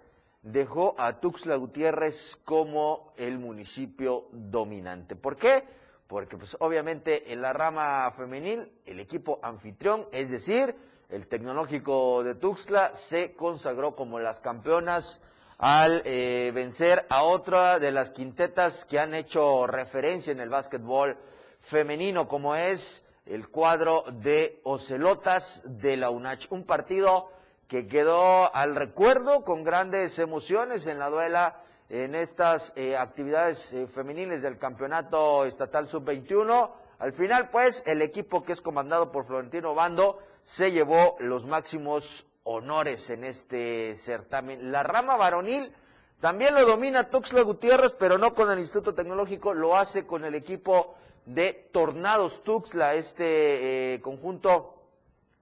[0.44, 5.16] dejó a Tuxtla Gutiérrez como el municipio dominante.
[5.16, 5.64] ¿Por qué?
[6.06, 10.76] Porque pues obviamente en la rama femenil el equipo anfitrión, es decir,
[11.10, 15.24] el tecnológico de Tuxtla se consagró como las campeonas
[15.58, 21.18] al eh, vencer a otra de las quintetas que han hecho referencia en el básquetbol
[21.62, 26.52] femenino, como es el cuadro de Ocelotas de la UNACH.
[26.52, 27.30] Un partido
[27.68, 33.88] que quedó al recuerdo con grandes emociones en la duela en estas eh, actividades eh,
[33.88, 36.72] femeniles del campeonato estatal sub-21.
[37.00, 42.26] Al final, pues, el equipo que es comandado por Florentino Bando se llevó los máximos
[42.44, 44.72] honores en este certamen.
[44.72, 45.74] La rama varonil
[46.20, 50.34] también lo domina Tuxtla Gutiérrez, pero no con el Instituto Tecnológico, lo hace con el
[50.34, 50.96] equipo
[51.28, 54.82] de Tornados Tuxtla, este eh, conjunto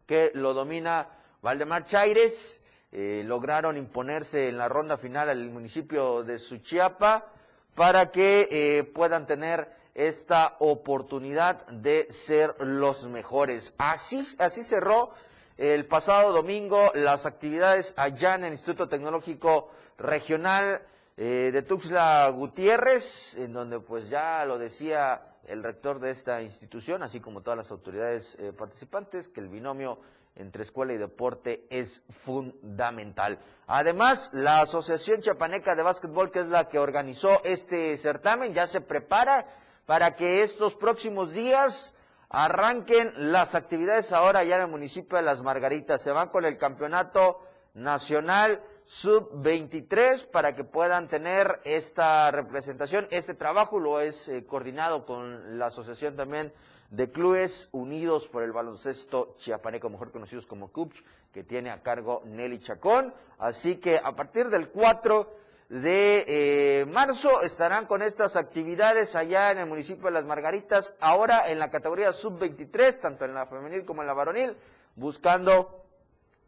[0.08, 1.10] que lo domina
[1.42, 2.62] Valdemar Chaires.
[2.92, 7.28] Eh, lograron imponerse en la ronda final al municipio de Suchiapa
[7.76, 13.74] para que eh, puedan tener esta oportunidad de ser los mejores.
[13.78, 15.12] Así, así cerró
[15.58, 20.82] el pasado domingo las actividades allá en el Instituto Tecnológico Regional
[21.16, 27.20] de Tuxtla Gutiérrez, en donde pues ya lo decía el rector de esta institución, así
[27.20, 30.00] como todas las autoridades eh, participantes, que el binomio
[30.36, 33.40] entre escuela y deporte es fundamental.
[33.68, 38.82] Además, la Asociación Chiapaneca de Básquetbol, que es la que organizó este certamen, ya se
[38.82, 39.48] prepara
[39.86, 41.96] para que estos próximos días
[42.30, 46.02] arranquen las actividades ahora ya en el municipio de Las Margaritas.
[46.02, 47.42] Se van con el campeonato
[47.74, 53.08] nacional sub-23 para que puedan tener esta representación.
[53.10, 56.54] Este trabajo lo es eh, coordinado con la asociación también
[56.92, 62.22] de clubes unidos por el baloncesto chiapaneco, mejor conocidos como CUPCH, que tiene a cargo
[62.26, 63.14] Nelly Chacón.
[63.40, 69.58] Así que a partir del 4 de eh, marzo estarán con estas actividades allá en
[69.58, 74.02] el municipio de Las Margaritas, ahora en la categoría sub-23, tanto en la femenil como
[74.02, 74.56] en la varonil,
[74.96, 75.86] buscando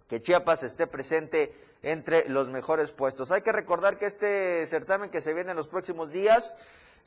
[0.07, 3.31] que Chiapas esté presente entre los mejores puestos.
[3.31, 6.55] Hay que recordar que este certamen que se viene en los próximos días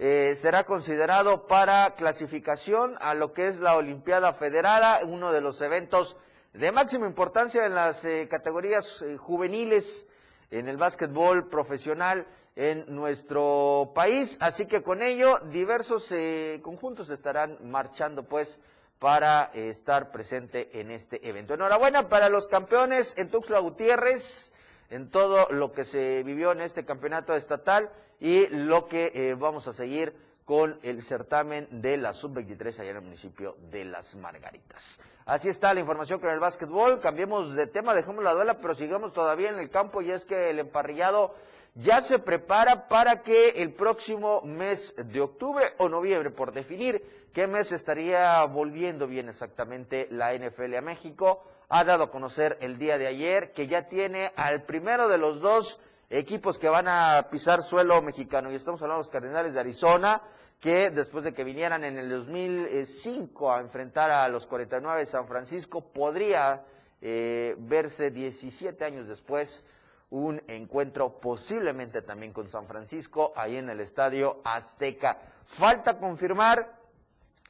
[0.02, 5.60] eh, será considerado para clasificación a lo que es la Olimpiada Federada, uno de los
[5.60, 6.16] eventos
[6.54, 10.08] de máxima importancia en las eh, categorías eh, juveniles
[10.50, 14.38] en el básquetbol profesional en nuestro país.
[14.40, 16.12] Así que con ello diversos
[16.62, 18.58] conjuntos estarán marchando pues
[18.98, 21.52] para estar presente en este evento.
[21.52, 24.52] Enhorabuena para los campeones en Tuxtla Gutiérrez,
[24.90, 29.66] en todo lo que se vivió en este campeonato estatal y lo que eh, vamos
[29.68, 30.14] a seguir
[30.44, 35.00] con el certamen de la sub-23 allá en el municipio de Las Margaritas.
[35.24, 36.98] Así está la información con el básquetbol.
[36.98, 40.50] Cambiemos de tema, dejemos la duela, pero sigamos todavía en el campo y es que
[40.50, 41.36] el emparrillado
[41.76, 47.46] ya se prepara para que el próximo mes de octubre o noviembre, por definir qué
[47.46, 52.98] mes estaría volviendo bien exactamente la NFL a México, ha dado a conocer el día
[52.98, 57.62] de ayer que ya tiene al primero de los dos equipos que van a pisar
[57.62, 58.50] suelo mexicano.
[58.50, 60.20] Y estamos hablando de los Cardenales de Arizona,
[60.58, 65.28] que después de que vinieran en el 2005 a enfrentar a los 49 de San
[65.28, 66.64] Francisco, podría
[67.00, 69.64] eh, verse 17 años después
[70.10, 75.18] un encuentro posiblemente también con San Francisco, ahí en el Estadio Azteca.
[75.46, 76.79] Falta confirmar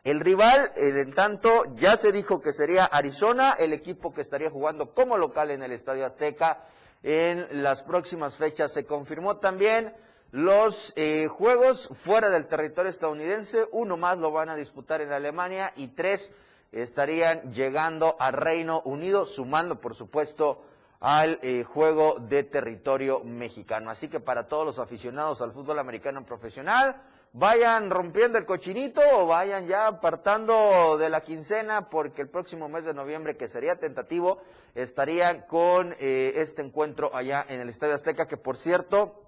[0.02, 4.94] el rival, en tanto, ya se dijo que sería Arizona, el equipo que estaría jugando
[4.94, 6.64] como local en el Estadio Azteca
[7.02, 8.72] en las próximas fechas.
[8.72, 9.92] Se confirmó también
[10.32, 15.72] los eh, juegos fuera del territorio estadounidense, uno más lo van a disputar en Alemania
[15.76, 16.30] y tres
[16.72, 20.62] estarían llegando a Reino Unido, sumando por supuesto
[21.00, 23.90] al eh, juego de territorio mexicano.
[23.90, 27.02] Así que para todos los aficionados al fútbol americano profesional,
[27.32, 32.84] vayan rompiendo el cochinito o vayan ya apartando de la quincena porque el próximo mes
[32.84, 34.40] de noviembre, que sería tentativo,
[34.74, 39.22] estarían con eh, este encuentro allá en el Estadio Azteca, que por cierto,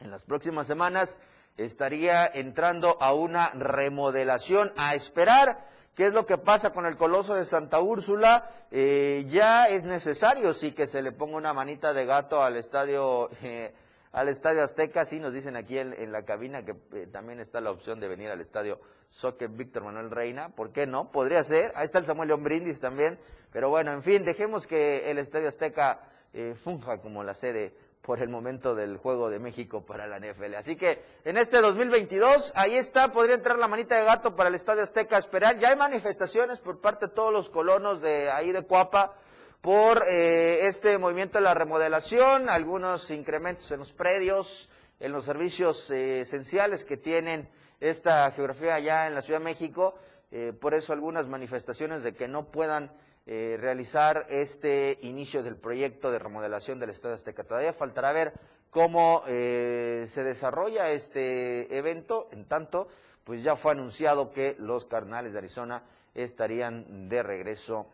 [0.00, 1.18] en las próximas semanas
[1.56, 5.68] estaría entrando a una remodelación a esperar.
[5.94, 8.50] ¿Qué es lo que pasa con el Coloso de Santa Úrsula?
[8.70, 13.28] Eh, ya es necesario, sí, que se le ponga una manita de gato al estadio
[13.42, 13.74] eh,
[14.12, 15.04] al Estadio Azteca.
[15.04, 18.30] Sí, nos dicen aquí en, la cabina que eh, también está la opción de venir
[18.30, 18.80] al Estadio
[19.10, 20.50] Soccer Víctor Manuel Reina.
[20.50, 21.10] ¿Por qué no?
[21.10, 21.72] Podría ser.
[21.74, 23.18] Ahí está el Samuel León Brindis también.
[23.52, 26.00] Pero bueno, en fin, dejemos que el Estadio Azteca
[26.32, 30.54] eh, funja como la sede por el momento del Juego de México para la NFL.
[30.54, 34.54] Así que en este 2022, ahí está, podría entrar la manita de gato para el
[34.54, 35.58] Estadio Azteca esperar.
[35.58, 39.14] Ya hay manifestaciones por parte de todos los colonos de ahí de Cuapa
[39.60, 45.90] por eh, este movimiento de la remodelación, algunos incrementos en los predios, en los servicios
[45.90, 47.48] eh, esenciales que tienen
[47.78, 49.94] esta geografía allá en la Ciudad de México,
[50.30, 52.90] eh, por eso algunas manifestaciones de que no puedan
[53.26, 57.44] realizar este inicio del proyecto de remodelación del Estado de Azteca.
[57.44, 58.32] Todavía faltará ver
[58.70, 62.88] cómo se desarrolla este evento, en tanto,
[63.22, 67.86] pues ya fue anunciado que los carnales de Arizona estarían de regreso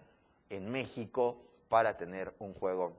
[0.49, 1.37] en México
[1.69, 2.97] para tener un juego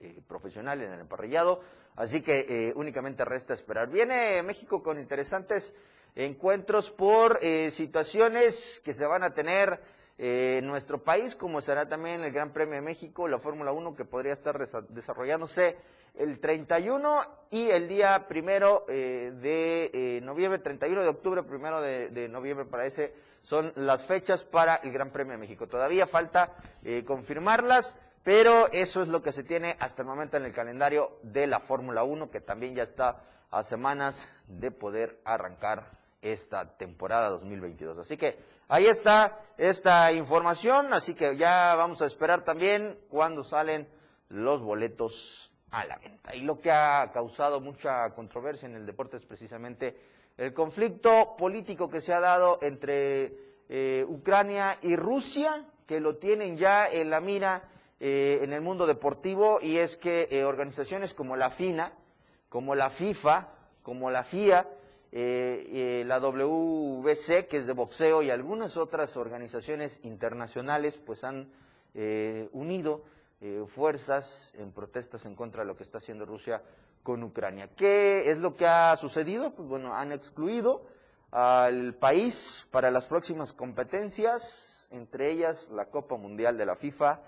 [0.00, 1.60] eh, profesional en el emparrillado.
[1.96, 3.90] Así que eh, únicamente resta esperar.
[3.90, 5.74] Viene México con interesantes
[6.14, 12.22] encuentros por eh, situaciones que se van a tener en nuestro país, como será también
[12.22, 14.58] el Gran Premio de México, la Fórmula 1 que podría estar
[14.88, 15.76] desarrollándose
[16.16, 22.66] el 31 y el día primero de noviembre, 31 de octubre, primero de, de noviembre
[22.66, 25.66] para ese son las fechas para el Gran Premio de México.
[25.66, 30.44] Todavía falta eh, confirmarlas, pero eso es lo que se tiene hasta el momento en
[30.44, 35.90] el calendario de la Fórmula 1, que también ya está a semanas de poder arrancar
[36.20, 37.98] esta temporada 2022.
[37.98, 43.88] Así que ahí está esta información, así que ya vamos a esperar también cuando salen
[44.28, 46.34] los boletos a la venta.
[46.34, 49.96] Y lo que ha causado mucha controversia en el deporte es precisamente
[50.38, 53.34] el conflicto político que se ha dado entre
[53.68, 57.64] eh, Ucrania y Rusia, que lo tienen ya en la mira
[58.00, 61.92] eh, en el mundo deportivo, y es que eh, organizaciones como la FINA,
[62.48, 63.48] como la FIFA,
[63.82, 64.68] como la FIA,
[65.10, 71.50] eh, la WBC, que es de boxeo, y algunas otras organizaciones internacionales, pues han
[72.52, 73.02] unido
[73.74, 76.62] fuerzas en protestas en contra de lo que está haciendo Rusia
[77.02, 77.68] con Ucrania.
[77.76, 79.54] ¿Qué es lo que ha sucedido?
[79.54, 80.86] Pues bueno, han excluido
[81.30, 87.20] al país para las próximas competencias, entre ellas la Copa Mundial de la FIFA,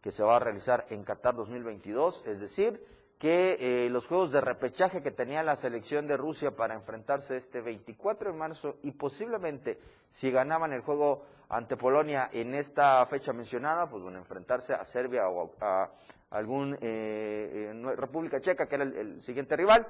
[0.00, 2.84] que se va a realizar en Qatar 2022, es decir,
[3.18, 7.60] que eh, los juegos de repechaje que tenía la selección de Rusia para enfrentarse este
[7.60, 9.80] 24 de marzo y posiblemente
[10.12, 15.28] si ganaban el juego ante Polonia en esta fecha mencionada, pues bueno, enfrentarse a Serbia
[15.28, 15.90] o a, a
[16.30, 19.86] algún eh, eh, República Checa, que era el, siguiente rival,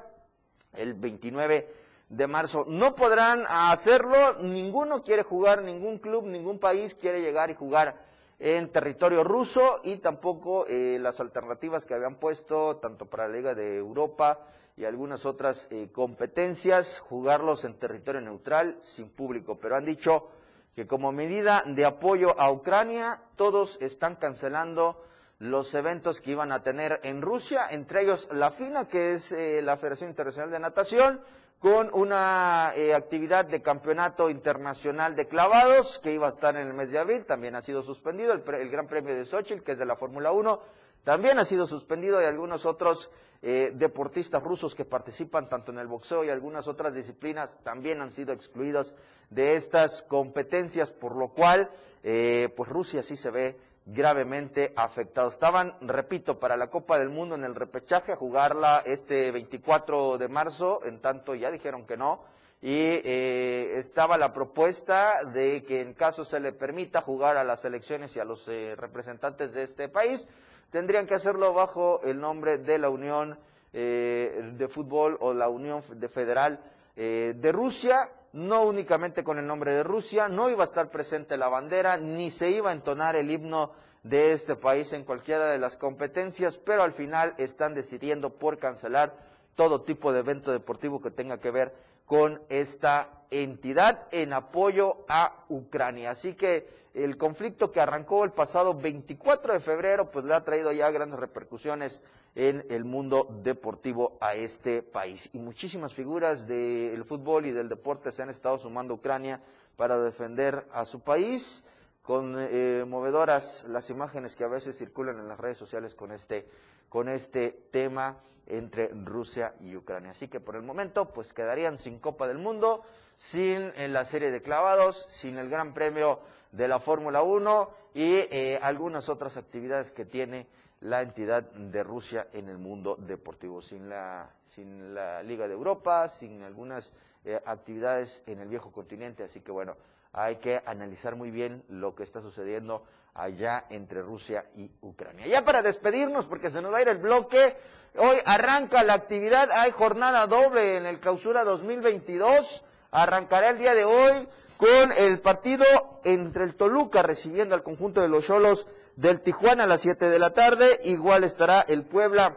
[0.74, 1.68] el 29
[2.08, 2.64] de marzo.
[2.68, 8.06] No podrán hacerlo, ninguno quiere jugar, ningún club, ningún país quiere llegar y jugar
[8.38, 13.54] en territorio ruso y tampoco eh, las alternativas que habían puesto tanto para la Liga
[13.54, 19.58] de Europa y algunas otras eh, competencias, jugarlos en territorio neutral sin público.
[19.58, 20.28] Pero han dicho
[20.76, 25.02] que como medida de apoyo a Ucrania, todos están cancelando
[25.38, 29.62] los eventos que iban a tener en Rusia, entre ellos la FINA, que es eh,
[29.62, 31.20] la Federación Internacional de Natación,
[31.60, 36.74] con una eh, actividad de campeonato internacional de clavados que iba a estar en el
[36.74, 39.72] mes de abril, también ha sido suspendido, el, pre- el Gran Premio de Sochi, que
[39.72, 40.60] es de la Fórmula 1,
[41.04, 43.10] también ha sido suspendido y algunos otros
[43.42, 48.10] eh, deportistas rusos que participan tanto en el boxeo y algunas otras disciplinas también han
[48.12, 48.94] sido excluidos
[49.30, 51.70] de estas competencias, por lo cual
[52.04, 53.56] eh, pues Rusia sí se ve
[53.88, 55.28] gravemente afectado.
[55.28, 60.28] Estaban, repito, para la Copa del Mundo en el repechaje a jugarla este 24 de
[60.28, 62.22] marzo, en tanto ya dijeron que no,
[62.60, 67.64] y eh, estaba la propuesta de que en caso se le permita jugar a las
[67.64, 70.28] elecciones y a los eh, representantes de este país,
[70.70, 73.38] tendrían que hacerlo bajo el nombre de la Unión
[73.72, 76.60] eh, de Fútbol o la Unión de Federal
[76.96, 81.36] eh, de Rusia, no únicamente con el nombre de Rusia, no iba a estar presente
[81.36, 83.72] la bandera, ni se iba a entonar el himno
[84.02, 89.14] de este país en cualquiera de las competencias, pero al final están decidiendo por cancelar
[89.54, 91.74] todo tipo de evento deportivo que tenga que ver
[92.08, 96.10] con esta entidad en apoyo a Ucrania.
[96.10, 100.72] Así que el conflicto que arrancó el pasado 24 de febrero, pues le ha traído
[100.72, 102.02] ya grandes repercusiones
[102.34, 105.28] en el mundo deportivo a este país.
[105.34, 109.42] Y muchísimas figuras del fútbol y del deporte se han estado sumando a Ucrania
[109.76, 111.64] para defender a su país
[112.02, 116.48] con eh, movedoras las imágenes que a veces circulan en las redes sociales con este,
[116.88, 118.16] con este tema
[118.48, 120.10] entre Rusia y Ucrania.
[120.10, 122.82] Así que por el momento, pues quedarían sin Copa del Mundo,
[123.16, 126.20] sin eh, la serie de clavados, sin el Gran Premio
[126.52, 130.46] de la Fórmula 1 y eh, algunas otras actividades que tiene
[130.80, 136.08] la entidad de Rusia en el mundo deportivo, sin la, sin la Liga de Europa,
[136.08, 136.94] sin algunas
[137.24, 139.24] eh, actividades en el viejo continente.
[139.24, 139.76] Así que bueno,
[140.12, 142.84] hay que analizar muy bien lo que está sucediendo
[143.14, 145.26] allá entre Rusia y Ucrania.
[145.26, 147.56] Ya para despedirnos, porque se nos va a ir el bloque,
[147.96, 153.84] hoy arranca la actividad, hay jornada doble en el clausura 2022, arrancará el día de
[153.84, 155.64] hoy con el partido
[156.04, 160.18] entre el Toluca recibiendo al conjunto de los Cholos del Tijuana a las 7 de
[160.18, 162.36] la tarde, igual estará el Puebla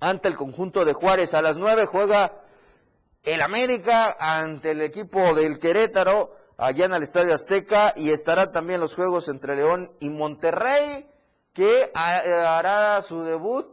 [0.00, 1.32] ante el conjunto de Juárez.
[1.32, 2.32] A las 9, juega
[3.22, 8.80] el América ante el equipo del Querétaro allá en el Estadio Azteca y estará también
[8.80, 11.08] los juegos entre León y Monterrey
[11.52, 13.66] que eh, hará su debut.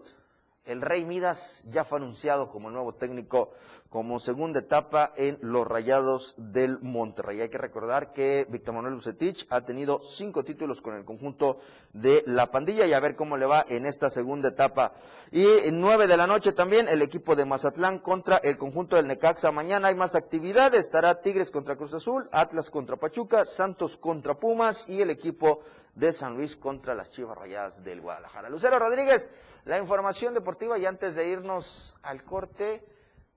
[0.70, 3.50] El Rey Midas ya fue anunciado como nuevo técnico
[3.90, 7.42] como segunda etapa en los Rayados del Monterrey.
[7.42, 11.58] Hay que recordar que Víctor Manuel Lucetich ha tenido cinco títulos con el conjunto
[11.92, 14.94] de la pandilla y a ver cómo le va en esta segunda etapa.
[15.32, 19.08] Y en nueve de la noche también el equipo de Mazatlán contra el conjunto del
[19.08, 19.52] Necaxa.
[19.52, 20.76] Mañana hay más actividad.
[20.76, 25.62] Estará Tigres contra Cruz Azul, Atlas contra Pachuca, Santos contra Pumas y el equipo
[26.00, 28.50] de San Luis contra las Chivas Rayadas del Guadalajara.
[28.50, 29.30] Lucero Rodríguez,
[29.66, 32.84] la información deportiva y antes de irnos al corte,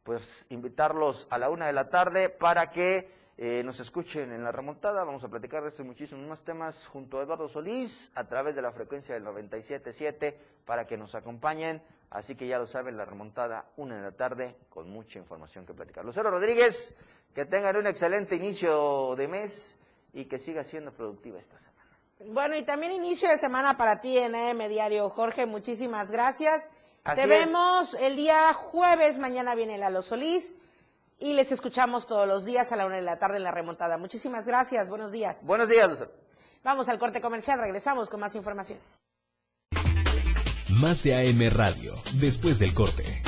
[0.02, 4.52] pues invitarlos a la una de la tarde para que eh, nos escuchen en la
[4.52, 5.04] remontada.
[5.04, 8.62] Vamos a platicar de estos muchísimos más temas junto a Eduardo Solís a través de
[8.62, 10.34] la frecuencia del 97.7
[10.64, 11.82] para que nos acompañen
[12.12, 15.72] Así que ya lo saben, la remontada, una de la tarde, con mucha información que
[15.72, 16.04] platicar.
[16.04, 16.94] Lucero Rodríguez,
[17.34, 19.78] que tengan un excelente inicio de mes
[20.12, 21.81] y que siga siendo productiva esta semana.
[22.28, 25.08] Bueno, y también inicio de semana para ti en AM Diario.
[25.10, 26.68] Jorge, muchísimas gracias.
[27.04, 27.28] Así Te es.
[27.28, 30.54] vemos el día jueves, mañana viene Lalo Solís
[31.18, 33.96] y les escuchamos todos los días a la una de la tarde en la remontada.
[33.98, 35.44] Muchísimas gracias, buenos días.
[35.44, 36.10] Buenos días, Lucero.
[36.62, 38.78] Vamos al corte comercial, regresamos con más información.
[40.68, 43.22] Más de AM Radio, después del corte.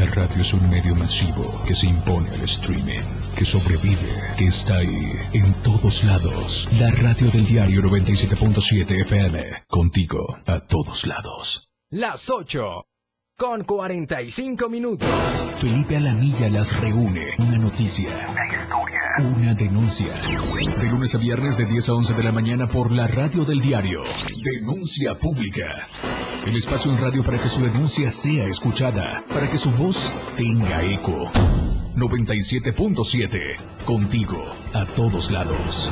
[0.00, 3.04] La radio es un medio masivo que se impone al streaming,
[3.36, 6.66] que sobrevive, que está ahí, en todos lados.
[6.78, 11.68] La radio del diario 97.7 FM, contigo a todos lados.
[11.90, 12.89] Las 8
[13.40, 15.08] con 45 minutos.
[15.56, 17.24] Felipe Alamilla las reúne.
[17.38, 18.10] Una noticia.
[19.18, 20.12] Una denuncia.
[20.78, 23.62] De lunes a viernes de 10 a 11 de la mañana por la radio del
[23.62, 24.02] diario.
[24.44, 25.64] Denuncia pública.
[26.46, 29.24] El espacio en radio para que su denuncia sea escuchada.
[29.28, 31.32] Para que su voz tenga eco.
[31.96, 33.56] 97.7.
[33.86, 35.90] Contigo a todos lados.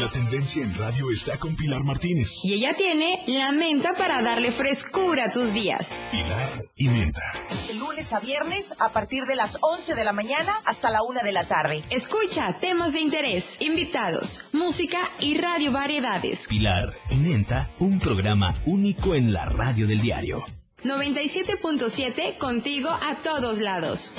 [0.00, 2.44] La tendencia en radio está con Pilar Martínez.
[2.44, 5.96] Y ella tiene la menta para darle frescura a tus días.
[6.10, 7.22] Pilar y Menta.
[7.66, 11.20] De lunes a viernes a partir de las 11 de la mañana hasta la 1
[11.24, 11.82] de la tarde.
[11.88, 16.46] Escucha temas de interés, invitados, música y radio variedades.
[16.46, 20.44] Pilar y Menta, un programa único en la radio del diario.
[20.84, 24.12] 97.7 contigo a todos lados.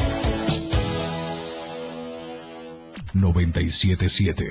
[3.15, 4.45] 977.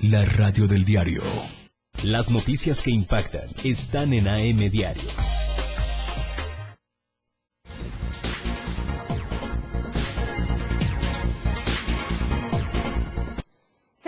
[0.00, 1.22] La radio del diario.
[2.02, 5.43] Las noticias que impactan están en AM Diario.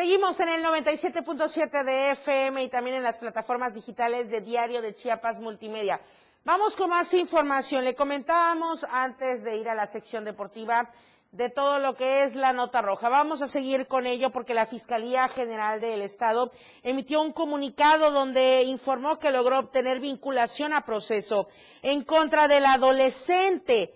[0.07, 4.95] Seguimos en el 97.7 de FM y también en las plataformas digitales de Diario de
[4.95, 6.01] Chiapas Multimedia.
[6.45, 7.85] Vamos con más información.
[7.85, 10.89] Le comentábamos antes de ir a la sección deportiva
[11.33, 13.09] de todo lo que es la nota roja.
[13.09, 16.53] Vamos a seguir con ello porque la Fiscalía General del Estado
[16.85, 21.49] emitió un comunicado donde informó que logró obtener vinculación a proceso
[21.83, 23.93] en contra del adolescente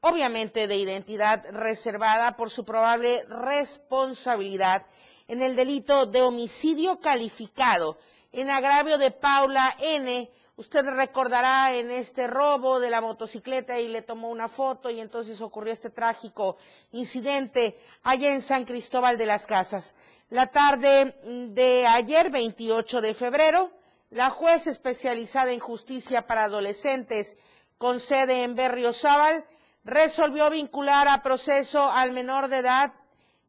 [0.00, 4.84] obviamente de identidad reservada por su probable responsabilidad
[5.28, 7.98] en el delito de homicidio calificado
[8.32, 10.30] en agravio de Paula N.
[10.56, 15.40] Usted recordará en este robo de la motocicleta y le tomó una foto y entonces
[15.40, 16.56] ocurrió este trágico
[16.92, 19.94] incidente allá en San Cristóbal de las Casas.
[20.30, 23.70] La tarde de ayer, 28 de febrero,
[24.10, 27.36] la juez especializada en justicia para adolescentes
[27.78, 29.44] con sede en Berriozábal
[29.84, 32.92] resolvió vincular a proceso al menor de edad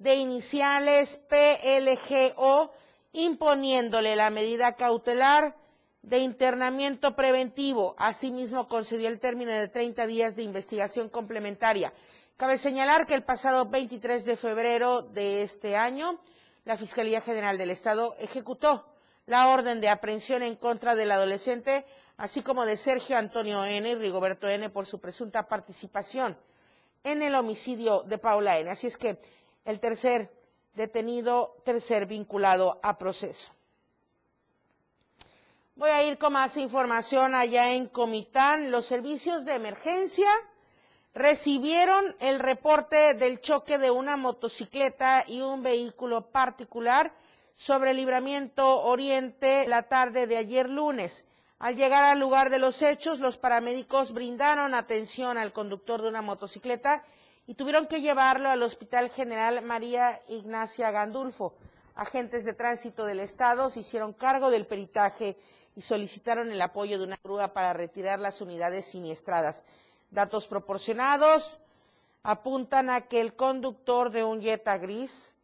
[0.03, 2.71] de iniciales PLGO,
[3.13, 5.55] imponiéndole la medida cautelar
[6.01, 7.95] de internamiento preventivo.
[7.97, 11.93] Asimismo, concedió el término de 30 días de investigación complementaria.
[12.35, 16.19] Cabe señalar que el pasado 23 de febrero de este año,
[16.65, 18.85] la Fiscalía General del Estado ejecutó
[19.25, 21.85] la orden de aprehensión en contra del adolescente,
[22.17, 23.89] así como de Sergio Antonio N.
[23.89, 24.69] y Rigoberto N.
[24.69, 26.35] por su presunta participación
[27.05, 28.69] en el homicidio de Paula N.
[28.69, 29.17] Así es que
[29.65, 30.31] el tercer
[30.73, 33.51] detenido tercer vinculado a proceso.
[35.75, 38.69] Voy a ir con más información allá en Comitán.
[38.71, 40.29] Los servicios de emergencia
[41.13, 47.11] recibieron el reporte del choque de una motocicleta y un vehículo particular
[47.55, 51.25] sobre el libramiento oriente la tarde de ayer lunes.
[51.59, 56.21] Al llegar al lugar de los hechos, los paramédicos brindaron atención al conductor de una
[56.21, 57.03] motocicleta
[57.47, 61.53] y tuvieron que llevarlo al Hospital General María Ignacia Gandulfo.
[61.95, 65.37] Agentes de tránsito del Estado se hicieron cargo del peritaje
[65.75, 69.65] y solicitaron el apoyo de una grúa para retirar las unidades siniestradas.
[70.09, 71.59] Datos proporcionados
[72.23, 75.37] apuntan a que el conductor de un Jetta gris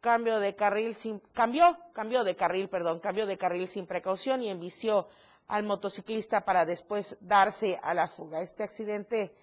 [0.00, 4.48] cambio de carril sin cambió, cambió de carril, perdón, cambió de carril sin precaución y
[4.48, 5.08] embistió
[5.48, 8.40] al motociclista para después darse a la fuga.
[8.40, 9.34] Este accidente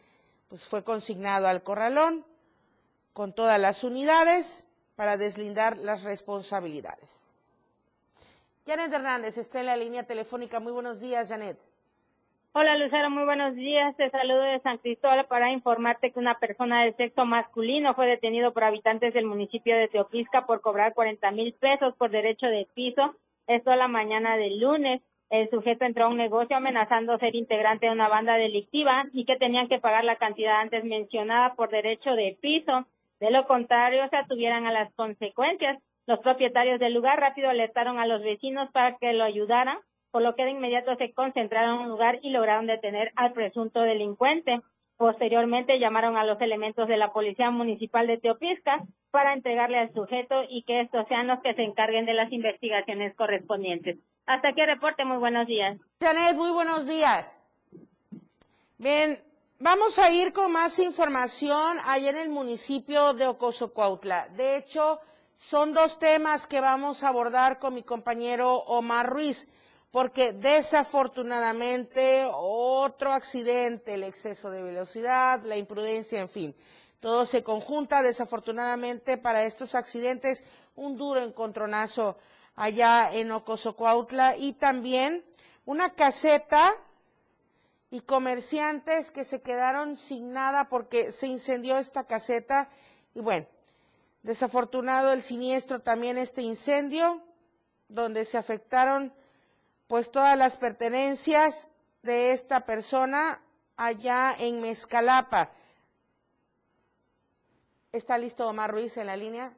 [0.49, 2.25] pues fue consignado al corralón
[3.13, 7.85] con todas las unidades para deslindar las responsabilidades.
[8.65, 10.59] Janet Hernández está en la línea telefónica.
[10.59, 11.57] Muy buenos días, Janet.
[12.51, 13.95] Hola Lucero, muy buenos días.
[13.95, 18.53] Te saludo de San Cristóbal para informarte que una persona de sexo masculino fue detenido
[18.53, 23.15] por habitantes del municipio de Teopisca por cobrar 40 mil pesos por derecho de piso.
[23.45, 25.01] Esto a la mañana del lunes.
[25.29, 29.37] El sujeto entró a un negocio amenazando ser integrante de una banda delictiva y que
[29.37, 32.87] tenían que pagar la cantidad antes mencionada por derecho de piso.
[33.19, 35.77] De lo contrario, se atuvieran a las consecuencias.
[36.07, 39.77] Los propietarios del lugar rápido alertaron a los vecinos para que lo ayudaran,
[40.11, 43.81] por lo que de inmediato se concentraron en un lugar y lograron detener al presunto
[43.81, 44.61] delincuente.
[44.99, 50.43] Posteriormente llamaron a los elementos de la Policía Municipal de Teopisca para entregarle al sujeto
[50.49, 53.97] y que estos sean los que se encarguen de las investigaciones correspondientes.
[54.25, 55.77] Hasta aquí el reporte, muy buenos días.
[56.01, 57.41] Janet, muy buenos días.
[58.77, 59.17] Bien,
[59.59, 64.27] vamos a ir con más información allá en el municipio de Ocosocuautla.
[64.35, 64.99] De hecho,
[65.37, 69.47] son dos temas que vamos a abordar con mi compañero Omar Ruiz,
[69.91, 76.55] porque desafortunadamente otro accidente, el exceso de velocidad, la imprudencia, en fin,
[76.99, 80.43] todo se conjunta desafortunadamente para estos accidentes,
[80.75, 82.17] un duro encontronazo
[82.55, 85.23] allá en Ocosocuautla y también
[85.65, 86.75] una caseta
[87.89, 92.69] y comerciantes que se quedaron sin nada porque se incendió esta caseta
[93.15, 93.47] y bueno,
[94.21, 97.23] desafortunado el siniestro también este incendio
[97.87, 99.13] donde se afectaron
[99.89, 101.71] pues todas las pertenencias
[102.03, 103.41] de esta persona
[103.75, 105.49] allá en Mezcalapa.
[107.91, 109.51] ¿Está listo Omar Ruiz en la línea?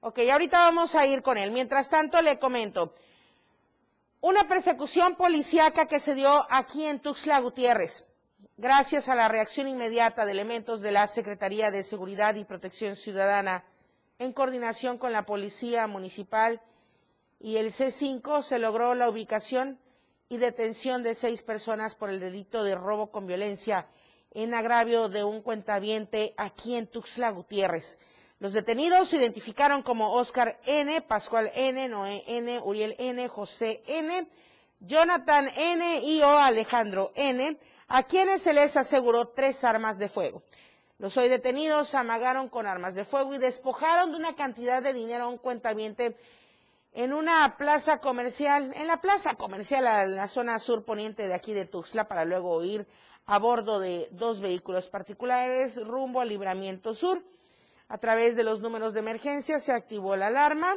[0.00, 1.52] Ok, ahorita vamos a ir con él.
[1.52, 2.96] Mientras tanto, le comento.
[4.20, 8.06] Una persecución policíaca que se dio aquí en Tuxtla Gutiérrez,
[8.56, 13.62] gracias a la reacción inmediata de elementos de la Secretaría de Seguridad y Protección Ciudadana,
[14.18, 16.60] en coordinación con la Policía Municipal
[17.40, 19.78] y el C5, se logró la ubicación
[20.28, 23.86] y detención de seis personas por el delito de robo con violencia
[24.32, 27.98] en agravio de un cuentaviente aquí en Tuxtla Gutiérrez.
[28.38, 34.28] Los detenidos se identificaron como Oscar N., Pascual N., Noé N., Uriel N., José N.,
[34.78, 36.00] Jonathan N.
[36.04, 40.42] y o Alejandro N., a quienes se les aseguró tres armas de fuego.
[40.98, 45.24] Los hoy detenidos amagaron con armas de fuego y despojaron de una cantidad de dinero
[45.24, 46.14] a un cuentaviente
[46.92, 51.52] en una plaza comercial, en la plaza comercial, en la zona sur poniente de aquí
[51.52, 52.86] de Tuxtla, para luego ir
[53.26, 57.22] a bordo de dos vehículos particulares rumbo al libramiento sur.
[57.88, 60.76] A través de los números de emergencia se activó la alarma.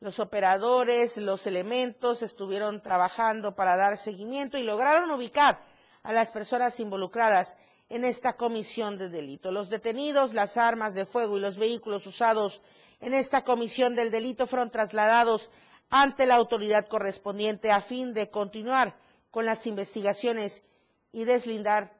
[0.00, 5.60] Los operadores, los elementos estuvieron trabajando para dar seguimiento y lograron ubicar
[6.02, 7.56] a las personas involucradas
[7.88, 9.52] en esta comisión de delito.
[9.52, 12.62] Los detenidos, las armas de fuego y los vehículos usados
[13.02, 15.50] en esta comisión del delito fueron trasladados
[15.90, 18.94] ante la autoridad correspondiente a fin de continuar
[19.30, 20.62] con las investigaciones
[21.10, 21.92] y deslindar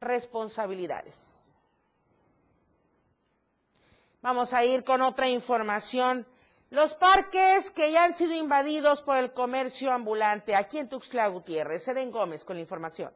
[0.00, 1.48] responsabilidades.
[4.20, 6.26] Vamos a ir con otra información.
[6.70, 11.88] Los parques que ya han sido invadidos por el comercio ambulante aquí en Tuxtla Gutiérrez.
[11.88, 13.12] Eden Gómez con la información.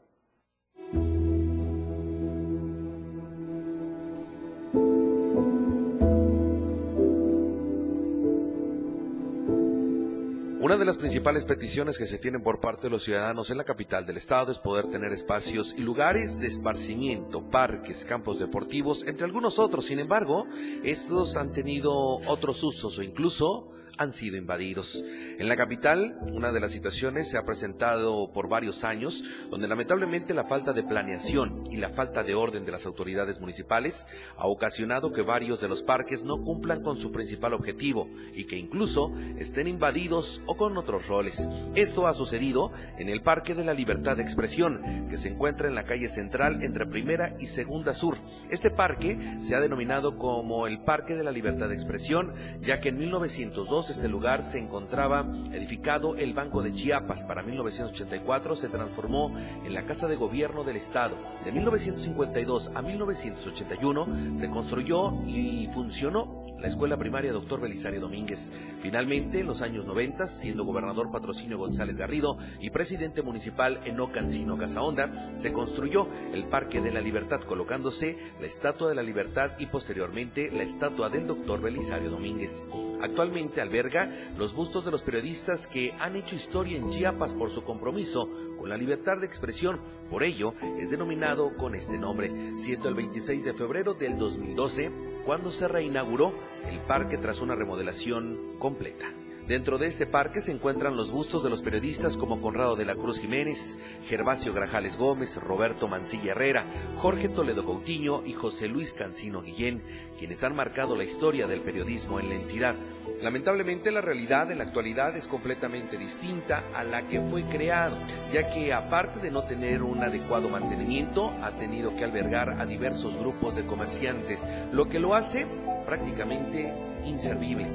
[10.67, 13.63] Una de las principales peticiones que se tienen por parte de los ciudadanos en la
[13.63, 19.27] capital del estado es poder tener espacios y lugares de esparcimiento, parques, campos deportivos, entre
[19.27, 19.85] algunos otros.
[19.85, 20.45] Sin embargo,
[20.83, 21.93] estos han tenido
[22.27, 25.03] otros usos o incluso han sido invadidos.
[25.39, 30.35] En la capital, una de las situaciones se ha presentado por varios años, donde lamentablemente
[30.35, 35.13] la falta de planeación y la falta de orden de las autoridades municipales ha ocasionado
[35.13, 39.67] que varios de los parques no cumplan con su principal objetivo y que incluso estén
[39.69, 41.49] invadidos o con otros roles.
[41.75, 45.75] Esto ha sucedido en el Parque de la Libertad de Expresión, que se encuentra en
[45.75, 48.17] la calle central entre Primera y Segunda Sur.
[48.51, 52.91] Este parque se ha denominado como el Parque de la Libertad de Expresión, ya que
[52.91, 57.25] en 1902 este lugar se encontraba edificado el Banco de Chiapas.
[57.25, 59.33] Para 1984 se transformó
[59.65, 61.17] en la Casa de Gobierno del Estado.
[61.45, 67.61] De 1952 a 1981 se construyó y funcionó la escuela primaria Dr.
[67.61, 68.53] Belisario Domínguez.
[68.81, 74.57] Finalmente, en los años 90, siendo gobernador Patrocinio González Garrido y presidente municipal Eno Cancino
[74.57, 79.67] Casaonda, se construyó el Parque de la Libertad, colocándose la Estatua de la Libertad y
[79.67, 81.61] posteriormente la estatua del Dr.
[81.61, 82.69] Belisario Domínguez.
[83.01, 87.63] Actualmente alberga los bustos de los periodistas que han hecho historia en Chiapas por su
[87.63, 89.81] compromiso con la libertad de expresión.
[90.11, 95.51] Por ello, es denominado con este nombre, siendo el 26 de febrero del 2012 cuando
[95.51, 96.33] se reinauguró
[96.71, 99.13] el parque tras una remodelación completa.
[99.47, 102.97] Dentro de este parque se encuentran los bustos de los periodistas como Conrado de la
[102.97, 103.79] Cruz Jiménez,
[104.09, 106.67] Gervasio Grajales Gómez, Roberto Mancilla Herrera,
[106.97, 109.85] Jorge Toledo Coutinho y José Luis Cancino Guillén,
[110.19, 112.75] quienes han marcado la historia del periodismo en la entidad.
[113.23, 117.99] Lamentablemente la realidad en la actualidad es completamente distinta a la que fue creado,
[118.33, 123.17] ya que aparte de no tener un adecuado mantenimiento, ha tenido que albergar a diversos
[123.17, 125.47] grupos de comerciantes, lo que lo hace
[125.87, 126.75] prácticamente
[127.05, 127.69] inservible.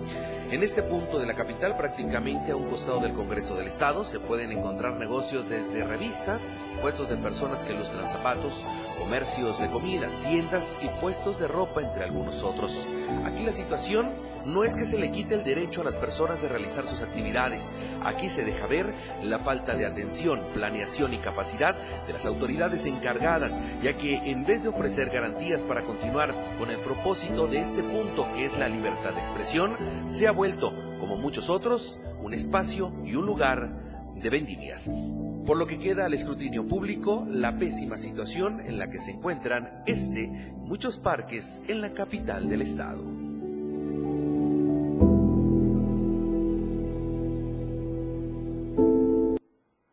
[0.51, 4.19] En este punto de la capital, prácticamente a un costado del Congreso del Estado, se
[4.19, 8.67] pueden encontrar negocios desde revistas, puestos de personas que ilustran zapatos,
[8.99, 12.85] comercios de comida, tiendas y puestos de ropa, entre algunos otros.
[13.23, 14.11] Aquí la situación
[14.45, 17.73] no es que se le quite el derecho a las personas de realizar sus actividades.
[18.03, 21.75] Aquí se deja ver la falta de atención, planeación y capacidad
[22.05, 26.79] de las autoridades encargadas, ya que en vez de ofrecer garantías para continuar con el
[26.79, 29.75] propósito de este punto que es la libertad de expresión,
[30.05, 34.89] se ha vuelto, como muchos otros, un espacio y un lugar de vendimias.
[35.45, 39.83] Por lo que queda al escrutinio público la pésima situación en la que se encuentran
[39.87, 40.27] este
[40.57, 43.20] muchos parques en la capital del estado.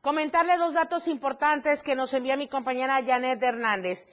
[0.09, 4.07] Comentarle dos datos importantes que nos envía mi compañera Janet Hernández.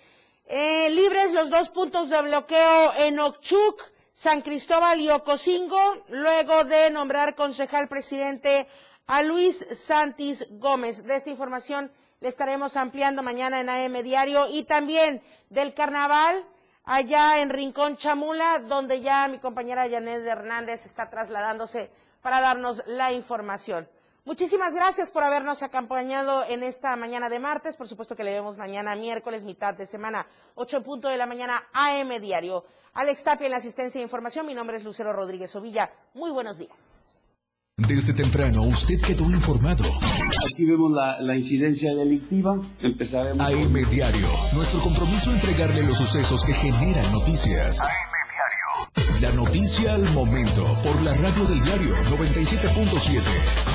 [0.45, 3.81] Eh, libres los dos puntos de bloqueo en Ochuc,
[4.11, 5.79] San Cristóbal y Ocosingo,
[6.09, 8.67] luego de nombrar concejal presidente
[9.07, 11.05] a Luis Santis Gómez.
[11.05, 11.89] De esta información
[12.19, 16.43] le estaremos ampliando mañana en AM Diario y también del carnaval
[16.83, 21.89] allá en Rincón Chamula, donde ya mi compañera Janet Hernández está trasladándose
[22.21, 23.87] para darnos la información.
[24.25, 27.75] Muchísimas gracias por habernos acompañado en esta mañana de martes.
[27.75, 31.27] Por supuesto que le vemos mañana miércoles, mitad de semana, 8 en punto de la
[31.27, 32.65] mañana, AM Diario.
[32.95, 34.47] Alex Tapia en la asistencia de información.
[34.47, 35.91] Mi nombre es Lucero Rodríguez Ovilla.
[36.15, 37.15] Muy buenos días.
[37.77, 39.83] Desde temprano usted quedó informado.
[40.51, 42.59] Aquí vemos la, la incidencia delictiva.
[42.79, 43.39] Empezaremos.
[43.39, 44.27] AM Diario.
[44.55, 47.83] Nuestro compromiso entregarle los sucesos que generan noticias.
[49.21, 53.74] La noticia al momento por la radio del diario 97.7.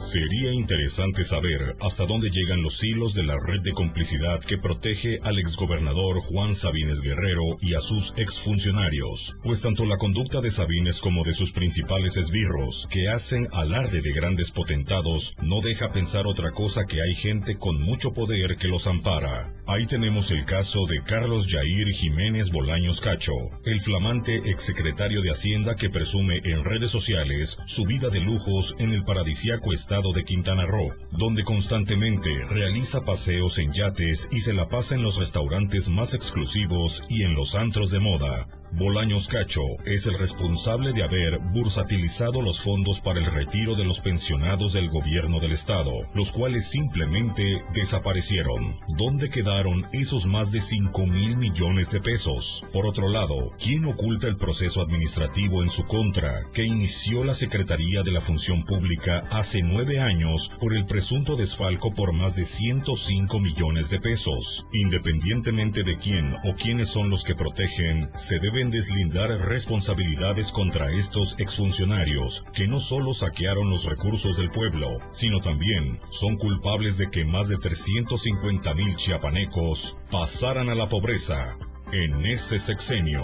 [0.00, 5.18] Sería interesante saber hasta dónde llegan los hilos de la red de complicidad que protege
[5.22, 11.00] al exgobernador Juan Sabines Guerrero y a sus exfuncionarios, pues tanto la conducta de Sabines
[11.00, 16.50] como de sus principales esbirros, que hacen alarde de grandes potentados, no deja pensar otra
[16.52, 19.54] cosa que hay gente con mucho poder que los ampara.
[19.66, 23.34] Ahí tenemos el caso de Carlos Jair Jiménez Bolaños Cacho,
[23.64, 28.92] el flamante exsecretario de Hacienda que presume en redes sociales su vida de lujos en
[28.92, 34.68] el paradisiaco estado de Quintana Roo, donde constantemente realiza paseos en yates y se la
[34.68, 38.46] pasa en los restaurantes más exclusivos y en los antros de moda.
[38.72, 44.00] Bolaños Cacho es el responsable de haber bursatilizado los fondos para el retiro de los
[44.00, 48.78] pensionados del gobierno del estado, los cuales simplemente desaparecieron.
[48.96, 52.64] ¿Dónde quedaron esos más de 5 mil millones de pesos?
[52.72, 58.04] Por otro lado, ¿quién oculta el proceso administrativo en su contra que inició la Secretaría
[58.04, 63.40] de la Función Pública hace nueve años por el presunto desfalco por más de 105
[63.40, 64.64] millones de pesos?
[64.72, 71.40] Independientemente de quién o quiénes son los que protegen, se debe deslindar responsabilidades contra estos
[71.40, 77.24] exfuncionarios que no solo saquearon los recursos del pueblo, sino también son culpables de que
[77.24, 81.56] más de 350 mil chiapanecos pasaran a la pobreza
[81.92, 83.18] en ese sexenio.